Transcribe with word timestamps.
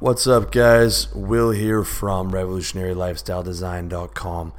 What's 0.00 0.26
up, 0.26 0.50
guys? 0.50 1.14
Will 1.14 1.50
here 1.50 1.84
from 1.84 2.32
RevolutionaryLifestyleDesign.com. 2.32 4.54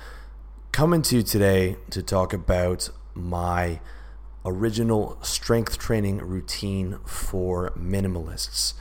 Coming 0.72 1.02
to 1.02 1.16
you 1.16 1.24
today 1.24 1.78
to 1.90 2.04
talk 2.04 2.32
about 2.32 2.90
my 3.16 3.80
original 4.46 5.18
strength 5.24 5.80
training 5.80 6.20
routine 6.20 7.00
for 7.08 7.72
minimalists. 7.72 8.76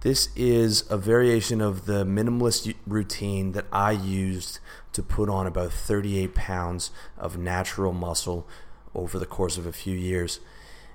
This 0.00 0.30
is 0.34 0.82
a 0.90 0.98
variation 0.98 1.60
of 1.60 1.86
the 1.86 2.04
minimalist 2.04 2.74
routine 2.88 3.52
that 3.52 3.66
I 3.72 3.92
used 3.92 4.58
to 4.94 5.04
put 5.04 5.28
on 5.28 5.46
about 5.46 5.72
38 5.72 6.34
pounds 6.34 6.90
of 7.18 7.38
natural 7.38 7.92
muscle 7.92 8.48
over 8.96 9.16
the 9.16 9.26
course 9.26 9.56
of 9.56 9.64
a 9.64 9.72
few 9.72 9.96
years. 9.96 10.40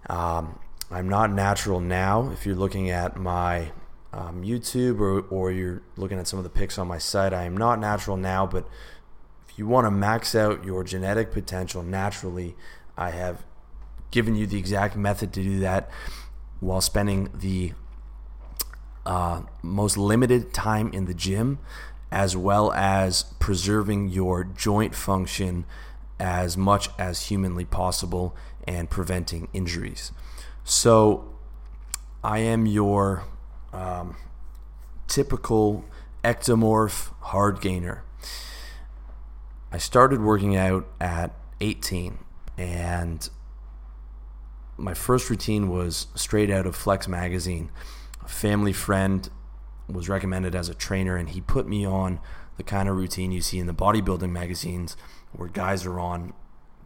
Um, 0.09 0.59
I'm 0.91 1.07
not 1.07 1.31
natural 1.31 1.79
now. 1.79 2.31
If 2.31 2.45
you're 2.45 2.53
looking 2.53 2.89
at 2.89 3.15
my 3.15 3.71
um, 4.15 4.43
YouTube 4.43 5.01
or, 5.01 5.21
or 5.29 5.51
you're 5.51 5.81
looking 5.97 6.17
at 6.17 6.27
some 6.27 6.39
of 6.39 6.43
the 6.43 6.49
pics 6.49 6.77
on 6.77 6.87
my 6.87 6.97
site, 6.97 7.33
I 7.33 7.43
am 7.43 7.57
not 7.57 7.79
natural 7.79 8.15
now, 8.15 8.45
but 8.45 8.65
if 9.49 9.59
you 9.59 9.67
want 9.67 9.85
to 9.85 9.91
max 9.91 10.33
out 10.33 10.63
your 10.63 10.85
genetic 10.85 11.31
potential 11.31 11.83
naturally, 11.83 12.55
I 12.97 13.11
have 13.11 13.43
given 14.11 14.35
you 14.35 14.47
the 14.47 14.57
exact 14.57 14.95
method 14.95 15.33
to 15.33 15.43
do 15.43 15.59
that 15.59 15.89
while 16.61 16.79
spending 16.79 17.29
the 17.33 17.73
uh, 19.05 19.41
most 19.61 19.97
limited 19.97 20.53
time 20.53 20.91
in 20.93 21.05
the 21.05 21.13
gym, 21.13 21.59
as 22.09 22.37
well 22.37 22.71
as 22.71 23.23
preserving 23.39 24.07
your 24.07 24.45
joint 24.45 24.95
function 24.95 25.65
as 26.17 26.55
much 26.55 26.87
as 26.97 27.27
humanly 27.27 27.65
possible 27.65 28.33
and 28.65 28.89
preventing 28.89 29.49
injuries. 29.51 30.13
So, 30.63 31.29
I 32.23 32.39
am 32.39 32.65
your 32.65 33.25
um, 33.75 34.15
typical 35.07 35.85
ectomorph 36.23 37.13
hard 37.21 37.61
gainer. 37.61 38.03
I 39.71 39.77
started 39.77 40.21
working 40.21 40.55
out 40.55 40.87
at 40.99 41.33
18 41.59 42.19
and 42.57 43.29
my 44.77 44.93
first 44.93 45.29
routine 45.29 45.69
was 45.69 46.07
straight 46.15 46.49
out 46.49 46.65
of 46.65 46.75
Flex 46.75 47.07
magazine 47.07 47.69
a 48.25 48.27
family 48.27 48.73
friend 48.73 49.29
was 49.87 50.09
recommended 50.09 50.55
as 50.55 50.67
a 50.67 50.73
trainer, 50.73 51.15
and 51.15 51.29
he 51.29 51.41
put 51.41 51.67
me 51.67 51.85
on 51.85 52.19
the 52.57 52.63
kind 52.63 52.89
of 52.89 52.95
routine 52.95 53.31
you 53.31 53.41
see 53.41 53.59
in 53.59 53.67
the 53.67 53.73
bodybuilding 53.73 54.31
magazines 54.31 54.97
where 55.31 55.47
guys 55.47 55.85
are 55.85 55.99
on 55.99 56.33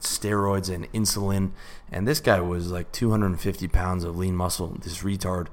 steroids 0.02 0.74
and 0.74 0.92
insulin. 0.92 1.52
And 1.92 2.08
this 2.08 2.20
guy 2.20 2.42
was 2.42 2.72
like 2.72 2.92
250 2.92 3.68
pounds 3.70 4.04
of 4.04 4.18
lean 4.18 4.36
muscle. 4.36 4.78
This 4.82 5.02
retard 5.02 5.48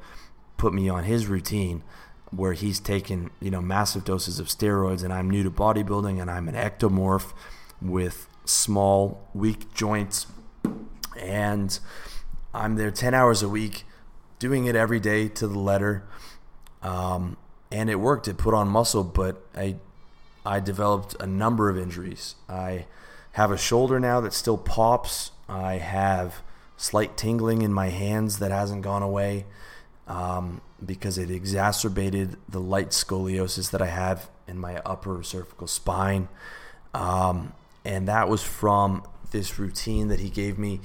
put 0.56 0.72
me 0.72 0.88
on 0.88 1.04
his 1.04 1.26
routine 1.26 1.82
where 2.30 2.52
he's 2.52 2.80
taken, 2.80 3.30
you 3.40 3.50
know, 3.50 3.62
massive 3.62 4.04
doses 4.04 4.40
of 4.40 4.46
steroids 4.46 5.02
and 5.02 5.12
I'm 5.12 5.30
new 5.30 5.42
to 5.42 5.50
bodybuilding 5.50 6.20
and 6.20 6.30
I'm 6.30 6.48
an 6.48 6.54
ectomorph 6.54 7.32
with 7.80 8.28
small, 8.44 9.28
weak 9.32 9.72
joints 9.74 10.26
and 11.20 11.78
I'm 12.52 12.76
there 12.76 12.90
10 12.90 13.14
hours 13.14 13.42
a 13.42 13.48
week 13.48 13.84
doing 14.38 14.66
it 14.66 14.76
every 14.76 15.00
day 15.00 15.28
to 15.28 15.46
the 15.46 15.58
letter. 15.58 16.04
Um, 16.82 17.36
and 17.70 17.90
it 17.90 17.96
worked. 17.96 18.28
It 18.28 18.38
put 18.38 18.54
on 18.54 18.68
muscle, 18.68 19.04
but 19.04 19.44
I 19.56 19.76
I 20.44 20.60
developed 20.60 21.16
a 21.18 21.26
number 21.26 21.68
of 21.68 21.76
injuries. 21.76 22.36
I 22.48 22.86
have 23.32 23.50
a 23.50 23.58
shoulder 23.58 23.98
now 23.98 24.20
that 24.20 24.32
still 24.32 24.56
pops. 24.56 25.32
I 25.48 25.74
have 25.78 26.42
slight 26.76 27.16
tingling 27.16 27.62
in 27.62 27.72
my 27.72 27.88
hands 27.88 28.38
that 28.38 28.52
hasn't 28.52 28.82
gone 28.82 29.02
away 29.02 29.46
um, 30.06 30.60
because 30.84 31.18
it 31.18 31.30
exacerbated 31.30 32.36
the 32.48 32.60
light 32.60 32.90
scoliosis 32.90 33.70
that 33.70 33.82
I 33.82 33.86
have 33.86 34.28
in 34.46 34.58
my 34.58 34.76
upper 34.84 35.22
cervical 35.22 35.66
spine. 35.66 36.28
Um, 36.94 37.52
and 37.84 38.08
that 38.08 38.28
was 38.28 38.42
from 38.42 39.04
this 39.30 39.58
routine 39.58 40.08
that 40.08 40.20
he 40.20 40.30
gave 40.30 40.58
me 40.58 40.80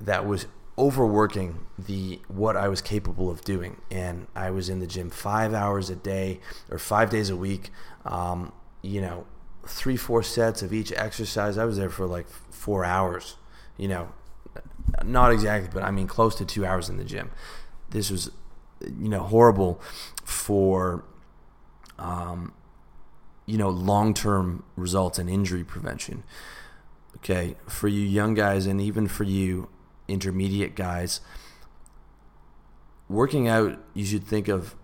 that 0.00 0.26
was 0.26 0.46
overworking 0.78 1.66
the 1.78 2.20
what 2.28 2.56
I 2.56 2.68
was 2.68 2.80
capable 2.82 3.30
of 3.30 3.42
doing, 3.42 3.80
and 3.90 4.26
I 4.34 4.50
was 4.50 4.68
in 4.68 4.80
the 4.80 4.86
gym 4.86 5.10
five 5.10 5.54
hours 5.54 5.88
a 5.90 5.96
day 5.96 6.40
or 6.70 6.78
five 6.78 7.10
days 7.10 7.30
a 7.30 7.36
week. 7.36 7.70
Um, 8.04 8.52
you 8.82 9.00
know, 9.00 9.26
three 9.66 9.96
four 9.96 10.22
sets 10.22 10.62
of 10.62 10.72
each 10.72 10.92
exercise. 10.92 11.58
I 11.58 11.64
was 11.64 11.76
there 11.76 11.90
for 11.90 12.06
like 12.06 12.26
four 12.50 12.84
hours. 12.84 13.36
You 13.76 13.88
know, 13.88 14.08
not 15.04 15.32
exactly, 15.32 15.70
but 15.72 15.82
I 15.82 15.90
mean 15.90 16.06
close 16.06 16.34
to 16.36 16.44
two 16.44 16.64
hours 16.64 16.88
in 16.88 16.96
the 16.96 17.04
gym. 17.04 17.30
This 17.90 18.10
was, 18.10 18.30
you 18.80 19.08
know, 19.08 19.20
horrible 19.20 19.80
for, 20.24 21.04
um, 21.98 22.52
you 23.46 23.58
know, 23.58 23.70
long 23.70 24.14
term 24.14 24.64
results 24.76 25.18
and 25.18 25.30
injury 25.30 25.64
prevention. 25.64 26.24
Okay, 27.16 27.56
for 27.66 27.88
you 27.88 28.02
young 28.02 28.34
guys, 28.34 28.66
and 28.66 28.80
even 28.80 29.08
for 29.08 29.24
you 29.24 29.68
intermediate 30.08 30.74
guys. 30.74 31.20
Working 33.08 33.48
out, 33.48 33.78
you 33.94 34.04
should 34.04 34.24
think 34.24 34.48
of 34.48 34.74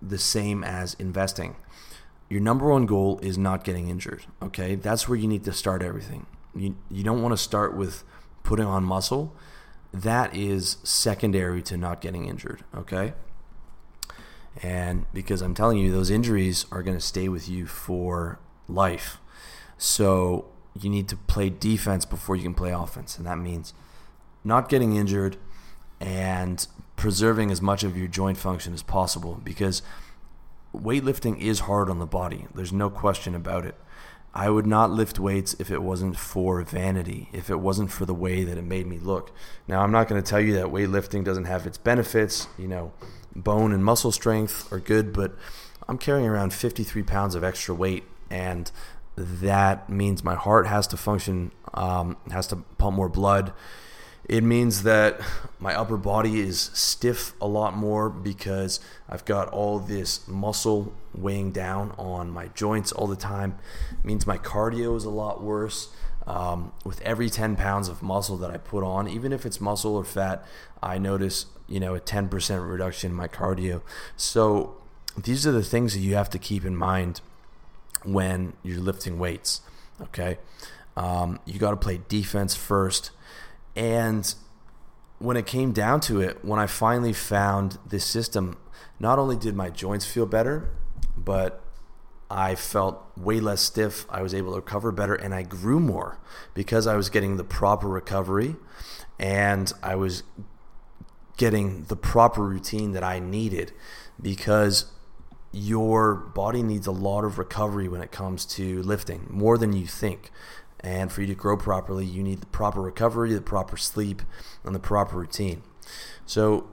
the 0.00 0.18
same 0.18 0.62
as 0.62 0.94
investing. 0.94 1.56
Your 2.28 2.40
number 2.40 2.68
one 2.68 2.86
goal 2.86 3.18
is 3.22 3.38
not 3.38 3.64
getting 3.64 3.88
injured, 3.88 4.24
okay? 4.42 4.74
That's 4.74 5.08
where 5.08 5.18
you 5.18 5.28
need 5.28 5.44
to 5.44 5.52
start 5.52 5.82
everything. 5.82 6.26
You, 6.54 6.76
you 6.90 7.04
don't 7.04 7.22
want 7.22 7.32
to 7.32 7.42
start 7.42 7.76
with 7.76 8.04
putting 8.42 8.66
on 8.66 8.84
muscle. 8.84 9.34
That 9.92 10.34
is 10.34 10.78
secondary 10.82 11.62
to 11.62 11.76
not 11.76 12.00
getting 12.00 12.26
injured, 12.26 12.64
okay? 12.74 13.12
And 14.62 15.06
because 15.12 15.42
I'm 15.42 15.54
telling 15.54 15.78
you, 15.78 15.92
those 15.92 16.10
injuries 16.10 16.66
are 16.70 16.82
going 16.82 16.96
to 16.96 17.00
stay 17.00 17.28
with 17.28 17.48
you 17.48 17.66
for 17.66 18.38
life. 18.68 19.18
So 19.76 20.46
you 20.80 20.88
need 20.88 21.08
to 21.08 21.16
play 21.16 21.50
defense 21.50 22.04
before 22.04 22.36
you 22.36 22.42
can 22.42 22.54
play 22.54 22.72
offense. 22.72 23.18
And 23.18 23.26
that 23.26 23.38
means 23.38 23.74
not 24.44 24.68
getting 24.68 24.96
injured, 24.96 25.36
and 26.02 26.66
preserving 26.96 27.50
as 27.50 27.62
much 27.62 27.84
of 27.84 27.96
your 27.96 28.08
joint 28.08 28.36
function 28.36 28.74
as 28.74 28.82
possible 28.82 29.40
because 29.42 29.82
weightlifting 30.74 31.38
is 31.38 31.60
hard 31.60 31.88
on 31.88 32.00
the 32.00 32.06
body. 32.06 32.46
There's 32.54 32.72
no 32.72 32.90
question 32.90 33.34
about 33.34 33.64
it. 33.64 33.76
I 34.34 34.48
would 34.48 34.66
not 34.66 34.90
lift 34.90 35.18
weights 35.18 35.54
if 35.58 35.70
it 35.70 35.82
wasn't 35.82 36.16
for 36.16 36.62
vanity, 36.62 37.28
if 37.32 37.50
it 37.50 37.60
wasn't 37.60 37.92
for 37.92 38.06
the 38.06 38.14
way 38.14 38.44
that 38.44 38.56
it 38.56 38.64
made 38.64 38.86
me 38.86 38.98
look. 38.98 39.30
Now, 39.68 39.82
I'm 39.82 39.92
not 39.92 40.08
going 40.08 40.22
to 40.22 40.28
tell 40.28 40.40
you 40.40 40.54
that 40.54 40.66
weightlifting 40.66 41.22
doesn't 41.22 41.44
have 41.44 41.66
its 41.66 41.76
benefits. 41.76 42.48
You 42.56 42.68
know, 42.68 42.92
bone 43.36 43.72
and 43.72 43.84
muscle 43.84 44.12
strength 44.12 44.72
are 44.72 44.80
good, 44.80 45.12
but 45.12 45.36
I'm 45.86 45.98
carrying 45.98 46.26
around 46.26 46.54
53 46.54 47.02
pounds 47.02 47.34
of 47.34 47.44
extra 47.44 47.74
weight, 47.74 48.04
and 48.30 48.70
that 49.16 49.90
means 49.90 50.24
my 50.24 50.34
heart 50.34 50.66
has 50.66 50.86
to 50.88 50.96
function, 50.96 51.52
um, 51.74 52.16
has 52.30 52.46
to 52.48 52.56
pump 52.78 52.96
more 52.96 53.10
blood 53.10 53.52
it 54.32 54.42
means 54.42 54.84
that 54.84 55.20
my 55.60 55.74
upper 55.74 55.98
body 55.98 56.40
is 56.40 56.70
stiff 56.72 57.34
a 57.38 57.46
lot 57.46 57.76
more 57.76 58.08
because 58.08 58.80
I've 59.06 59.26
got 59.26 59.48
all 59.48 59.78
this 59.78 60.26
muscle 60.26 60.94
weighing 61.12 61.52
down 61.52 61.90
on 61.98 62.30
my 62.30 62.46
joints 62.48 62.92
all 62.92 63.06
the 63.06 63.14
time. 63.14 63.58
It 63.90 64.06
means 64.06 64.26
my 64.26 64.38
cardio 64.38 64.96
is 64.96 65.04
a 65.04 65.10
lot 65.10 65.42
worse. 65.42 65.90
Um, 66.26 66.72
with 66.82 67.02
every 67.02 67.28
10 67.28 67.56
pounds 67.56 67.88
of 67.88 68.00
muscle 68.00 68.38
that 68.38 68.50
I 68.50 68.56
put 68.56 68.82
on, 68.82 69.06
even 69.06 69.34
if 69.34 69.44
it's 69.44 69.60
muscle 69.60 69.96
or 69.96 70.04
fat, 70.04 70.42
I 70.82 70.96
notice 70.96 71.44
you 71.68 71.78
know 71.78 71.94
a 71.94 72.00
10% 72.00 72.70
reduction 72.70 73.10
in 73.10 73.16
my 73.16 73.28
cardio. 73.28 73.82
So 74.16 74.76
these 75.14 75.46
are 75.46 75.52
the 75.52 75.64
things 75.64 75.92
that 75.92 76.00
you 76.00 76.14
have 76.14 76.30
to 76.30 76.38
keep 76.38 76.64
in 76.64 76.74
mind 76.74 77.20
when 78.02 78.54
you're 78.62 78.80
lifting 78.80 79.18
weights. 79.18 79.60
Okay, 80.00 80.38
um, 80.96 81.38
you 81.44 81.58
got 81.58 81.72
to 81.72 81.76
play 81.76 82.00
defense 82.08 82.54
first 82.54 83.10
and 83.74 84.34
when 85.18 85.36
it 85.36 85.46
came 85.46 85.72
down 85.72 86.00
to 86.00 86.20
it, 86.20 86.44
when 86.44 86.58
I 86.58 86.66
finally 86.66 87.12
found 87.12 87.78
this 87.86 88.04
system, 88.04 88.56
not 88.98 89.18
only 89.18 89.36
did 89.36 89.54
my 89.54 89.70
joints 89.70 90.04
feel 90.04 90.26
better, 90.26 90.70
but 91.16 91.62
I 92.28 92.54
felt 92.54 93.04
way 93.16 93.40
less 93.40 93.60
stiff. 93.60 94.06
I 94.10 94.22
was 94.22 94.34
able 94.34 94.52
to 94.52 94.56
recover 94.56 94.90
better 94.90 95.14
and 95.14 95.34
I 95.34 95.42
grew 95.42 95.78
more 95.78 96.18
because 96.54 96.86
I 96.86 96.96
was 96.96 97.08
getting 97.08 97.36
the 97.36 97.44
proper 97.44 97.86
recovery 97.86 98.56
and 99.18 99.72
I 99.82 99.94
was 99.94 100.22
getting 101.36 101.84
the 101.84 101.96
proper 101.96 102.42
routine 102.42 102.92
that 102.92 103.04
I 103.04 103.18
needed 103.18 103.72
because 104.20 104.86
your 105.52 106.14
body 106.14 106.62
needs 106.62 106.86
a 106.86 106.92
lot 106.92 107.24
of 107.24 107.38
recovery 107.38 107.86
when 107.86 108.00
it 108.00 108.10
comes 108.10 108.46
to 108.46 108.82
lifting, 108.82 109.26
more 109.28 109.58
than 109.58 109.72
you 109.74 109.86
think. 109.86 110.30
And 110.82 111.12
for 111.12 111.20
you 111.20 111.28
to 111.28 111.34
grow 111.34 111.56
properly, 111.56 112.04
you 112.04 112.22
need 112.22 112.40
the 112.40 112.46
proper 112.46 112.80
recovery, 112.80 113.32
the 113.32 113.40
proper 113.40 113.76
sleep, 113.76 114.22
and 114.64 114.74
the 114.74 114.80
proper 114.80 115.18
routine. 115.18 115.62
So, 116.26 116.68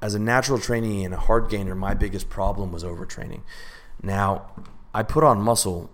as 0.00 0.14
a 0.14 0.18
natural 0.18 0.58
trainee 0.58 1.04
and 1.04 1.14
a 1.14 1.18
hard 1.18 1.48
gainer, 1.48 1.74
my 1.74 1.94
biggest 1.94 2.28
problem 2.28 2.72
was 2.72 2.84
overtraining. 2.84 3.42
Now, 4.02 4.50
I 4.94 5.02
put 5.02 5.24
on 5.24 5.40
muscle 5.40 5.90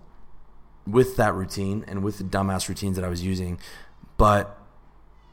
with 0.87 1.17
that 1.17 1.33
routine 1.33 1.83
and 1.87 2.03
with 2.03 2.17
the 2.19 2.23
dumbass 2.23 2.69
routines 2.69 2.95
that 2.95 3.05
I 3.05 3.09
was 3.09 3.23
using, 3.23 3.59
but 4.17 4.59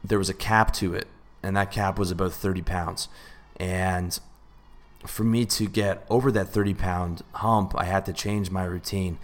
there 0.03 0.17
was 0.17 0.29
a 0.29 0.33
cap 0.33 0.73
to 0.73 0.93
it, 0.93 1.07
and 1.41 1.55
that 1.55 1.71
cap 1.71 1.97
was 1.97 2.11
about 2.11 2.33
30 2.33 2.61
pounds. 2.63 3.07
And 3.57 4.19
for 5.05 5.23
me 5.23 5.45
to 5.45 5.67
get 5.67 6.05
over 6.09 6.31
that 6.31 6.49
30 6.49 6.73
pound 6.73 7.21
hump, 7.33 7.73
I 7.77 7.85
had 7.85 8.05
to 8.05 8.13
change 8.13 8.49
my 8.51 8.63
routine. 8.63 9.19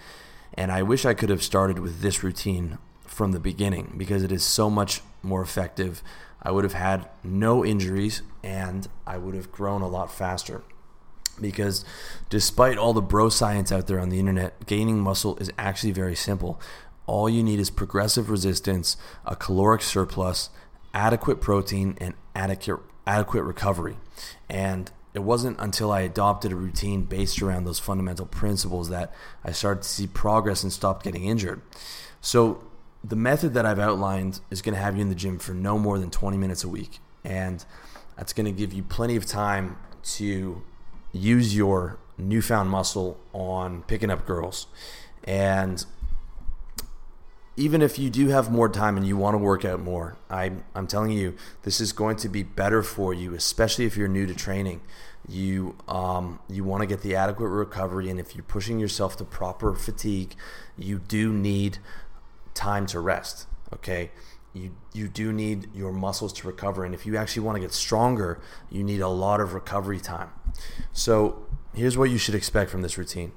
And 0.54 0.72
I 0.72 0.84
wish 0.84 1.06
I 1.06 1.14
could 1.14 1.30
have 1.30 1.44
started 1.44 1.80
with 1.80 2.02
this 2.02 2.24
routine 2.24 2.78
from 3.06 3.32
the 3.32 3.40
beginning 3.40 3.96
because 3.98 4.24
it 4.24 4.32
is 4.32 4.44
so 4.44 4.70
much 4.70 5.02
more 5.22 5.42
effective. 5.42 6.02
I 6.42 6.52
would 6.52 6.64
have 6.64 6.74
had 6.74 7.10
no 7.24 7.66
injuries 7.66 8.22
and 8.44 8.88
I 9.06 9.18
would 9.18 9.36
have 9.36 9.52
grown 9.52 9.82
a 9.82 9.88
lot 9.88 10.12
faster. 10.12 10.64
Because 11.40 11.86
despite 12.30 12.78
all 12.78 12.94
the 12.94 13.02
bro 13.02 13.30
science 13.30 13.72
out 13.72 13.88
there 13.88 14.00
on 14.00 14.10
the 14.10 14.20
internet, 14.20 14.66
gaining 14.66 15.00
muscle 15.00 15.38
is 15.38 15.52
actually 15.58 15.92
very 15.92 16.16
simple. 16.16 16.60
All 17.06 17.30
you 17.30 17.44
need 17.44 17.60
is 17.60 17.70
progressive 17.70 18.30
resistance, 18.30 18.98
a 19.26 19.36
caloric 19.36 19.82
surplus, 19.82 20.50
adequate 20.94 21.42
protein, 21.42 21.98
and 22.00 22.14
adequate 22.36 22.82
adequate 23.08 23.44
recovery. 23.44 23.98
And 24.48 24.92
it 25.20 25.24
wasn't 25.24 25.60
until 25.60 25.92
I 25.92 26.00
adopted 26.02 26.54
a 26.54 26.56
routine 26.56 27.04
based 27.04 27.42
around 27.42 27.66
those 27.66 27.78
fundamental 27.78 28.26
principles 28.26 28.88
that 28.88 29.14
I 29.44 29.52
started 29.52 29.84
to 29.84 29.90
see 29.90 30.08
progress 30.08 30.64
and 30.64 30.72
stopped 30.72 31.04
getting 31.04 31.26
injured. 31.26 31.62
So, 32.22 32.64
the 33.04 33.18
method 33.18 33.54
that 33.54 33.66
I've 33.66 33.80
outlined 33.80 34.40
is 34.50 34.62
going 34.62 34.76
to 34.76 34.82
have 34.82 34.96
you 34.96 35.02
in 35.02 35.10
the 35.10 35.16
gym 35.16 35.38
for 35.38 35.54
no 35.54 35.78
more 35.78 36.00
than 36.00 36.10
20 36.10 36.38
minutes 36.38 36.64
a 36.64 36.70
week. 36.70 37.00
And 37.24 37.64
that's 38.16 38.32
going 38.32 38.46
to 38.46 38.52
give 38.52 38.74
you 38.74 38.84
plenty 38.84 39.18
of 39.18 39.26
time 39.26 39.78
to 40.16 40.62
use 41.12 41.56
your 41.56 41.98
newfound 42.18 42.70
muscle 42.70 43.18
on 43.34 43.84
picking 43.84 44.10
up 44.10 44.26
girls. 44.26 44.68
And 45.26 45.86
even 47.60 47.82
if 47.82 48.00
you 48.00 48.10
do 48.10 48.30
have 48.30 48.50
more 48.50 48.70
time 48.70 48.96
and 48.96 49.06
you 49.06 49.18
want 49.18 49.34
to 49.34 49.38
work 49.38 49.66
out 49.66 49.82
more, 49.82 50.18
I, 50.30 50.54
I'm 50.74 50.88
telling 50.88 51.12
you, 51.12 51.36
this 51.64 51.82
is 51.82 51.92
going 51.92 52.16
to 52.18 52.30
be 52.30 52.42
better 52.42 52.82
for 52.84 53.14
you, 53.14 53.34
especially 53.34 53.86
if 53.86 53.98
you're 53.98 54.08
new 54.08 54.26
to 54.26 54.34
training. 54.34 54.80
You 55.30 55.76
um, 55.88 56.40
you 56.50 56.64
want 56.64 56.82
to 56.82 56.88
get 56.88 57.02
the 57.02 57.16
adequate 57.16 57.50
recovery, 57.50 58.10
and 58.10 58.20
if 58.20 58.36
you're 58.36 58.44
pushing 58.44 58.80
yourself 58.80 59.16
to 59.18 59.26
proper 59.26 59.76
fatigue, 59.76 60.36
you 60.78 61.00
do 61.00 61.32
need 61.32 61.78
time 62.54 62.86
to 62.88 63.00
rest. 63.00 63.48
Okay, 63.74 64.12
you 64.54 64.76
you 64.94 65.08
do 65.08 65.32
need 65.32 65.74
your 65.74 65.92
muscles 65.92 66.34
to 66.34 66.48
recover, 66.48 66.84
and 66.84 66.96
if 66.96 67.06
you 67.06 67.16
actually 67.16 67.44
want 67.44 67.58
to 67.58 67.62
get 67.62 67.74
stronger, 67.74 68.42
you 68.72 68.84
need 68.84 69.02
a 69.02 69.08
lot 69.08 69.40
of 69.40 69.54
recovery 69.54 70.00
time. 70.00 70.30
So 70.92 71.46
here's 71.74 71.98
what 71.98 72.10
you 72.10 72.18
should 72.18 72.36
expect 72.36 72.72
from 72.72 72.82
this 72.82 72.98
routine: 72.98 73.32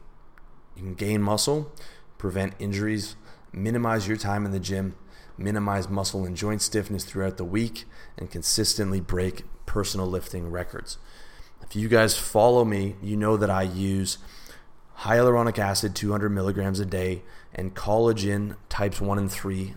you 0.74 0.82
can 0.82 0.94
gain 0.94 1.20
muscle, 1.20 1.72
prevent 2.16 2.54
injuries 2.58 3.16
minimize 3.52 4.08
your 4.08 4.16
time 4.16 4.44
in 4.44 4.52
the 4.52 4.60
gym, 4.60 4.94
minimize 5.36 5.88
muscle 5.88 6.24
and 6.24 6.36
joint 6.36 6.62
stiffness 6.62 7.04
throughout 7.04 7.36
the 7.36 7.44
week, 7.44 7.84
and 8.16 8.30
consistently 8.30 9.00
break 9.00 9.44
personal 9.66 10.06
lifting 10.06 10.50
records. 10.50 10.98
If 11.72 11.76
you 11.76 11.88
guys 11.88 12.18
follow 12.18 12.66
me, 12.66 12.96
you 13.02 13.16
know 13.16 13.38
that 13.38 13.48
I 13.48 13.62
use 13.62 14.18
hyaluronic 14.98 15.58
acid 15.58 15.94
200 15.94 16.28
milligrams 16.28 16.80
a 16.80 16.84
day 16.84 17.22
and 17.54 17.74
collagen 17.74 18.56
types 18.68 19.00
1 19.00 19.16
and 19.16 19.32
3 19.32 19.72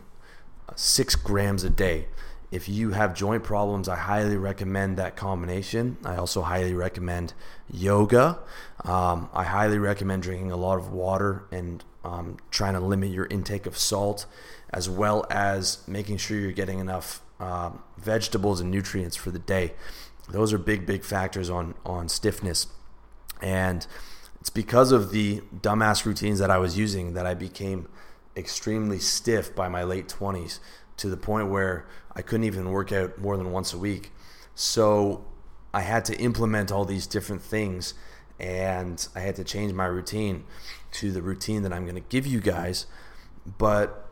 uh, 0.67 0.73
6 0.75 1.15
grams 1.15 1.63
a 1.63 1.69
day. 1.69 2.09
If 2.51 2.67
you 2.67 2.89
have 2.89 3.13
joint 3.13 3.45
problems, 3.45 3.87
I 3.87 3.95
highly 3.95 4.35
recommend 4.35 4.97
that 4.97 5.15
combination. 5.15 5.95
I 6.03 6.17
also 6.17 6.41
highly 6.41 6.73
recommend 6.73 7.33
yoga. 7.71 8.39
Um, 8.83 9.29
I 9.33 9.45
highly 9.45 9.79
recommend 9.79 10.23
drinking 10.23 10.51
a 10.51 10.57
lot 10.57 10.77
of 10.77 10.91
water 10.91 11.45
and 11.49 11.81
um, 12.03 12.35
trying 12.51 12.73
to 12.73 12.81
limit 12.81 13.11
your 13.11 13.27
intake 13.27 13.65
of 13.65 13.77
salt, 13.77 14.25
as 14.69 14.89
well 14.89 15.25
as 15.29 15.79
making 15.87 16.17
sure 16.17 16.37
you're 16.37 16.51
getting 16.51 16.79
enough 16.79 17.21
uh, 17.39 17.71
vegetables 17.97 18.59
and 18.59 18.69
nutrients 18.69 19.15
for 19.15 19.31
the 19.31 19.39
day. 19.39 19.73
Those 20.29 20.53
are 20.53 20.57
big, 20.57 20.85
big 20.85 21.03
factors 21.03 21.49
on 21.49 21.75
on 21.85 22.09
stiffness, 22.09 22.67
and 23.41 23.85
it's 24.39 24.49
because 24.49 24.91
of 24.91 25.11
the 25.11 25.41
dumbass 25.55 26.05
routines 26.05 26.39
that 26.39 26.51
I 26.51 26.57
was 26.57 26.77
using 26.77 27.13
that 27.13 27.25
I 27.25 27.33
became 27.33 27.87
extremely 28.37 28.99
stiff 28.99 29.55
by 29.55 29.67
my 29.69 29.83
late 29.83 30.07
20s 30.07 30.59
to 30.97 31.09
the 31.09 31.17
point 31.17 31.49
where 31.49 31.87
I 32.15 32.21
couldn't 32.21 32.45
even 32.45 32.69
work 32.69 32.91
out 32.91 33.17
more 33.17 33.37
than 33.37 33.51
once 33.51 33.73
a 33.73 33.77
week. 33.77 34.11
So 34.53 35.25
I 35.73 35.81
had 35.81 36.05
to 36.05 36.17
implement 36.17 36.71
all 36.71 36.85
these 36.85 37.07
different 37.07 37.41
things 37.41 37.93
and 38.39 39.07
I 39.15 39.21
had 39.21 39.35
to 39.37 39.43
change 39.43 39.73
my 39.73 39.85
routine 39.85 40.43
to 40.93 41.11
the 41.11 41.21
routine 41.21 41.63
that 41.63 41.73
I'm 41.73 41.83
going 41.83 41.95
to 41.95 42.01
give 42.01 42.27
you 42.27 42.39
guys, 42.39 42.85
but 43.57 44.09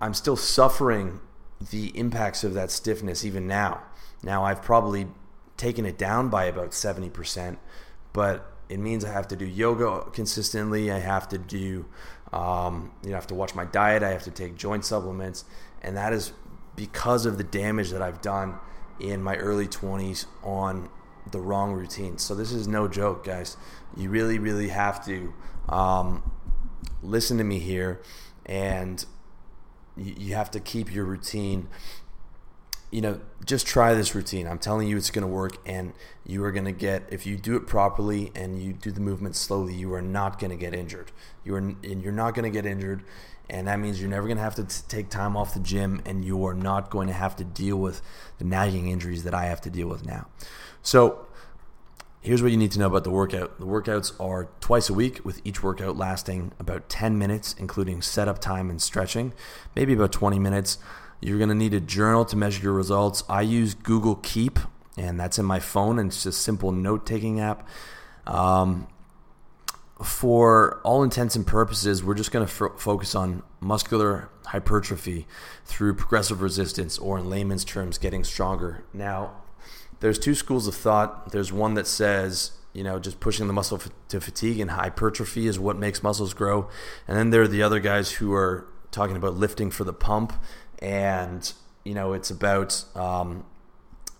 I'm 0.00 0.14
still 0.14 0.36
suffering 0.36 1.20
the 1.70 1.96
impacts 1.98 2.44
of 2.44 2.54
that 2.54 2.70
stiffness 2.70 3.24
even 3.24 3.46
now. 3.46 3.82
Now 4.22 4.44
I've 4.44 4.62
probably 4.62 5.06
taken 5.58 5.84
it 5.84 5.98
down 5.98 6.30
by 6.30 6.44
about 6.44 6.70
70%, 6.70 7.58
but 8.14 8.50
it 8.70 8.78
means 8.78 9.04
I 9.04 9.12
have 9.12 9.28
to 9.28 9.36
do 9.36 9.44
yoga 9.44 10.10
consistently. 10.12 10.90
I 10.90 10.98
have 10.98 11.28
to 11.28 11.38
do, 11.38 11.86
um, 12.32 12.92
you 13.02 13.10
know, 13.10 13.16
I 13.16 13.18
have 13.18 13.26
to 13.26 13.34
watch 13.34 13.54
my 13.54 13.64
diet. 13.66 14.02
I 14.02 14.10
have 14.10 14.22
to 14.22 14.30
take 14.30 14.56
joint 14.56 14.84
supplements, 14.84 15.44
and 15.82 15.96
that 15.96 16.12
is 16.12 16.32
because 16.76 17.26
of 17.26 17.38
the 17.38 17.44
damage 17.44 17.90
that 17.90 18.00
I've 18.00 18.22
done 18.22 18.58
in 19.00 19.22
my 19.22 19.36
early 19.36 19.66
20s 19.66 20.26
on 20.42 20.88
the 21.30 21.40
wrong 21.40 21.72
routine. 21.72 22.18
So 22.18 22.34
this 22.34 22.52
is 22.52 22.68
no 22.68 22.88
joke, 22.88 23.24
guys. 23.24 23.56
You 23.96 24.10
really, 24.10 24.38
really 24.38 24.68
have 24.68 25.04
to 25.06 25.32
um, 25.68 26.30
listen 27.02 27.38
to 27.38 27.44
me 27.44 27.58
here, 27.58 28.00
and 28.46 29.04
you, 29.96 30.14
you 30.18 30.34
have 30.34 30.50
to 30.52 30.60
keep 30.60 30.92
your 30.92 31.04
routine. 31.04 31.68
You 32.90 33.02
know, 33.02 33.20
just 33.44 33.66
try 33.66 33.92
this 33.94 34.14
routine. 34.14 34.46
I'm 34.46 34.58
telling 34.58 34.88
you, 34.88 34.96
it's 34.96 35.10
going 35.10 35.22
to 35.22 35.32
work, 35.32 35.58
and 35.66 35.92
you 36.24 36.42
are 36.44 36.52
going 36.52 36.64
to 36.64 36.72
get. 36.72 37.04
If 37.10 37.26
you 37.26 37.36
do 37.36 37.56
it 37.56 37.66
properly 37.66 38.32
and 38.34 38.62
you 38.62 38.72
do 38.72 38.90
the 38.90 39.00
movement 39.00 39.36
slowly, 39.36 39.74
you 39.74 39.92
are 39.92 40.02
not 40.02 40.38
going 40.38 40.50
to 40.50 40.56
get 40.56 40.74
injured. 40.74 41.12
You 41.44 41.54
are, 41.54 41.58
and 41.58 42.02
you're 42.02 42.12
not 42.12 42.34
going 42.34 42.50
to 42.50 42.56
get 42.56 42.64
injured, 42.64 43.04
and 43.50 43.68
that 43.68 43.78
means 43.78 44.00
you're 44.00 44.10
never 44.10 44.26
going 44.26 44.38
to 44.38 44.42
have 44.42 44.54
to 44.54 44.64
t- 44.64 44.82
take 44.88 45.10
time 45.10 45.36
off 45.36 45.52
the 45.52 45.60
gym, 45.60 46.00
and 46.06 46.24
you 46.24 46.44
are 46.46 46.54
not 46.54 46.90
going 46.90 47.08
to 47.08 47.14
have 47.14 47.36
to 47.36 47.44
deal 47.44 47.76
with 47.76 48.00
the 48.38 48.44
nagging 48.44 48.88
injuries 48.88 49.24
that 49.24 49.34
I 49.34 49.46
have 49.46 49.60
to 49.62 49.70
deal 49.70 49.88
with 49.88 50.06
now. 50.06 50.26
So 50.82 51.26
Here's 52.20 52.42
what 52.42 52.50
you 52.50 52.56
need 52.56 52.72
to 52.72 52.80
know 52.80 52.88
about 52.88 53.04
the 53.04 53.10
workout. 53.10 53.60
The 53.60 53.66
workouts 53.66 54.12
are 54.20 54.48
twice 54.60 54.90
a 54.90 54.94
week, 54.94 55.24
with 55.24 55.40
each 55.44 55.62
workout 55.62 55.96
lasting 55.96 56.52
about 56.58 56.88
10 56.88 57.16
minutes, 57.16 57.54
including 57.58 58.02
setup 58.02 58.40
time 58.40 58.70
and 58.70 58.82
stretching, 58.82 59.32
maybe 59.76 59.92
about 59.92 60.10
20 60.10 60.38
minutes. 60.38 60.78
You're 61.20 61.38
going 61.38 61.48
to 61.48 61.54
need 61.54 61.74
a 61.74 61.80
journal 61.80 62.24
to 62.26 62.36
measure 62.36 62.62
your 62.62 62.72
results. 62.72 63.24
I 63.28 63.42
use 63.42 63.74
Google 63.74 64.16
Keep, 64.16 64.58
and 64.96 65.18
that's 65.18 65.38
in 65.38 65.44
my 65.44 65.58
phone, 65.58 65.98
and 65.98 66.08
it's 66.08 66.22
just 66.22 66.38
a 66.38 66.42
simple 66.42 66.72
note 66.72 67.06
taking 67.06 67.40
app. 67.40 67.66
Um, 68.26 68.86
for 70.02 70.80
all 70.84 71.02
intents 71.02 71.34
and 71.34 71.46
purposes, 71.46 72.04
we're 72.04 72.14
just 72.14 72.30
going 72.30 72.46
to 72.46 72.52
f- 72.52 72.78
focus 72.80 73.14
on 73.14 73.42
muscular 73.60 74.30
hypertrophy 74.46 75.26
through 75.64 75.94
progressive 75.94 76.40
resistance, 76.40 76.98
or 76.98 77.18
in 77.18 77.28
layman's 77.28 77.64
terms, 77.64 77.98
getting 77.98 78.22
stronger. 78.22 78.84
Now, 78.92 79.32
there's 80.00 80.18
two 80.18 80.34
schools 80.34 80.68
of 80.68 80.74
thought. 80.76 81.32
There's 81.32 81.52
one 81.52 81.74
that 81.74 81.88
says, 81.88 82.52
you 82.72 82.84
know, 82.84 83.00
just 83.00 83.18
pushing 83.18 83.48
the 83.48 83.52
muscle 83.52 83.78
f- 83.78 83.90
to 84.10 84.20
fatigue 84.20 84.60
and 84.60 84.70
hypertrophy 84.70 85.48
is 85.48 85.58
what 85.58 85.76
makes 85.76 86.02
muscles 86.02 86.32
grow. 86.32 86.68
And 87.08 87.16
then 87.16 87.30
there 87.30 87.42
are 87.42 87.48
the 87.48 87.62
other 87.62 87.80
guys 87.80 88.12
who 88.12 88.32
are 88.32 88.68
talking 88.92 89.16
about 89.16 89.34
lifting 89.34 89.70
for 89.70 89.82
the 89.84 89.92
pump. 89.92 90.32
And, 90.80 91.52
you 91.84 91.94
know, 91.94 92.12
it's 92.12 92.30
about, 92.30 92.84
um, 92.94 93.44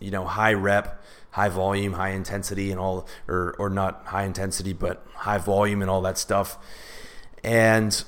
you 0.00 0.11
know, 0.11 0.25
high 0.25 0.53
rep, 0.53 1.03
high 1.31 1.49
volume, 1.49 1.93
high 1.93 2.11
intensity, 2.11 2.71
and 2.71 2.81
all, 2.81 3.07
or, 3.29 3.55
or 3.59 3.71
not 3.71 4.07
high 4.07 4.25
intensity, 4.25 4.73
but 4.73 5.07
high 5.15 5.38
volume 5.38 5.83
and 5.83 5.91
all 5.91 6.03
that 6.03 6.19
stuff. 6.19 6.59
And 7.45 8.03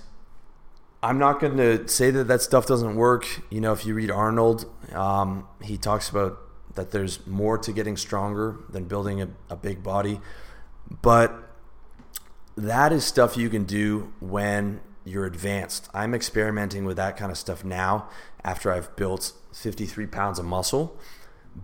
I'm 1.02 1.18
not 1.18 1.40
going 1.40 1.56
to 1.56 1.88
say 1.88 2.10
that 2.10 2.24
that 2.24 2.42
stuff 2.42 2.66
doesn't 2.66 2.96
work. 2.96 3.26
You 3.50 3.60
know, 3.60 3.72
if 3.72 3.86
you 3.86 3.94
read 3.94 4.10
Arnold, 4.10 4.66
um, 4.92 5.46
he 5.62 5.78
talks 5.78 6.08
about 6.08 6.38
that 6.74 6.90
there's 6.90 7.26
more 7.26 7.58
to 7.58 7.72
getting 7.72 7.96
stronger 7.96 8.56
than 8.68 8.84
building 8.84 9.22
a, 9.22 9.28
a 9.48 9.56
big 9.56 9.82
body. 9.82 10.20
But 11.02 11.34
that 12.56 12.92
is 12.92 13.04
stuff 13.04 13.36
you 13.36 13.48
can 13.48 13.64
do 13.64 14.12
when 14.20 14.80
you're 15.04 15.26
advanced. 15.26 15.88
I'm 15.94 16.14
experimenting 16.14 16.84
with 16.84 16.96
that 16.96 17.16
kind 17.16 17.30
of 17.30 17.38
stuff 17.38 17.64
now 17.64 18.08
after 18.44 18.72
I've 18.72 18.94
built 18.96 19.32
53 19.52 20.06
pounds 20.06 20.38
of 20.38 20.44
muscle. 20.44 20.98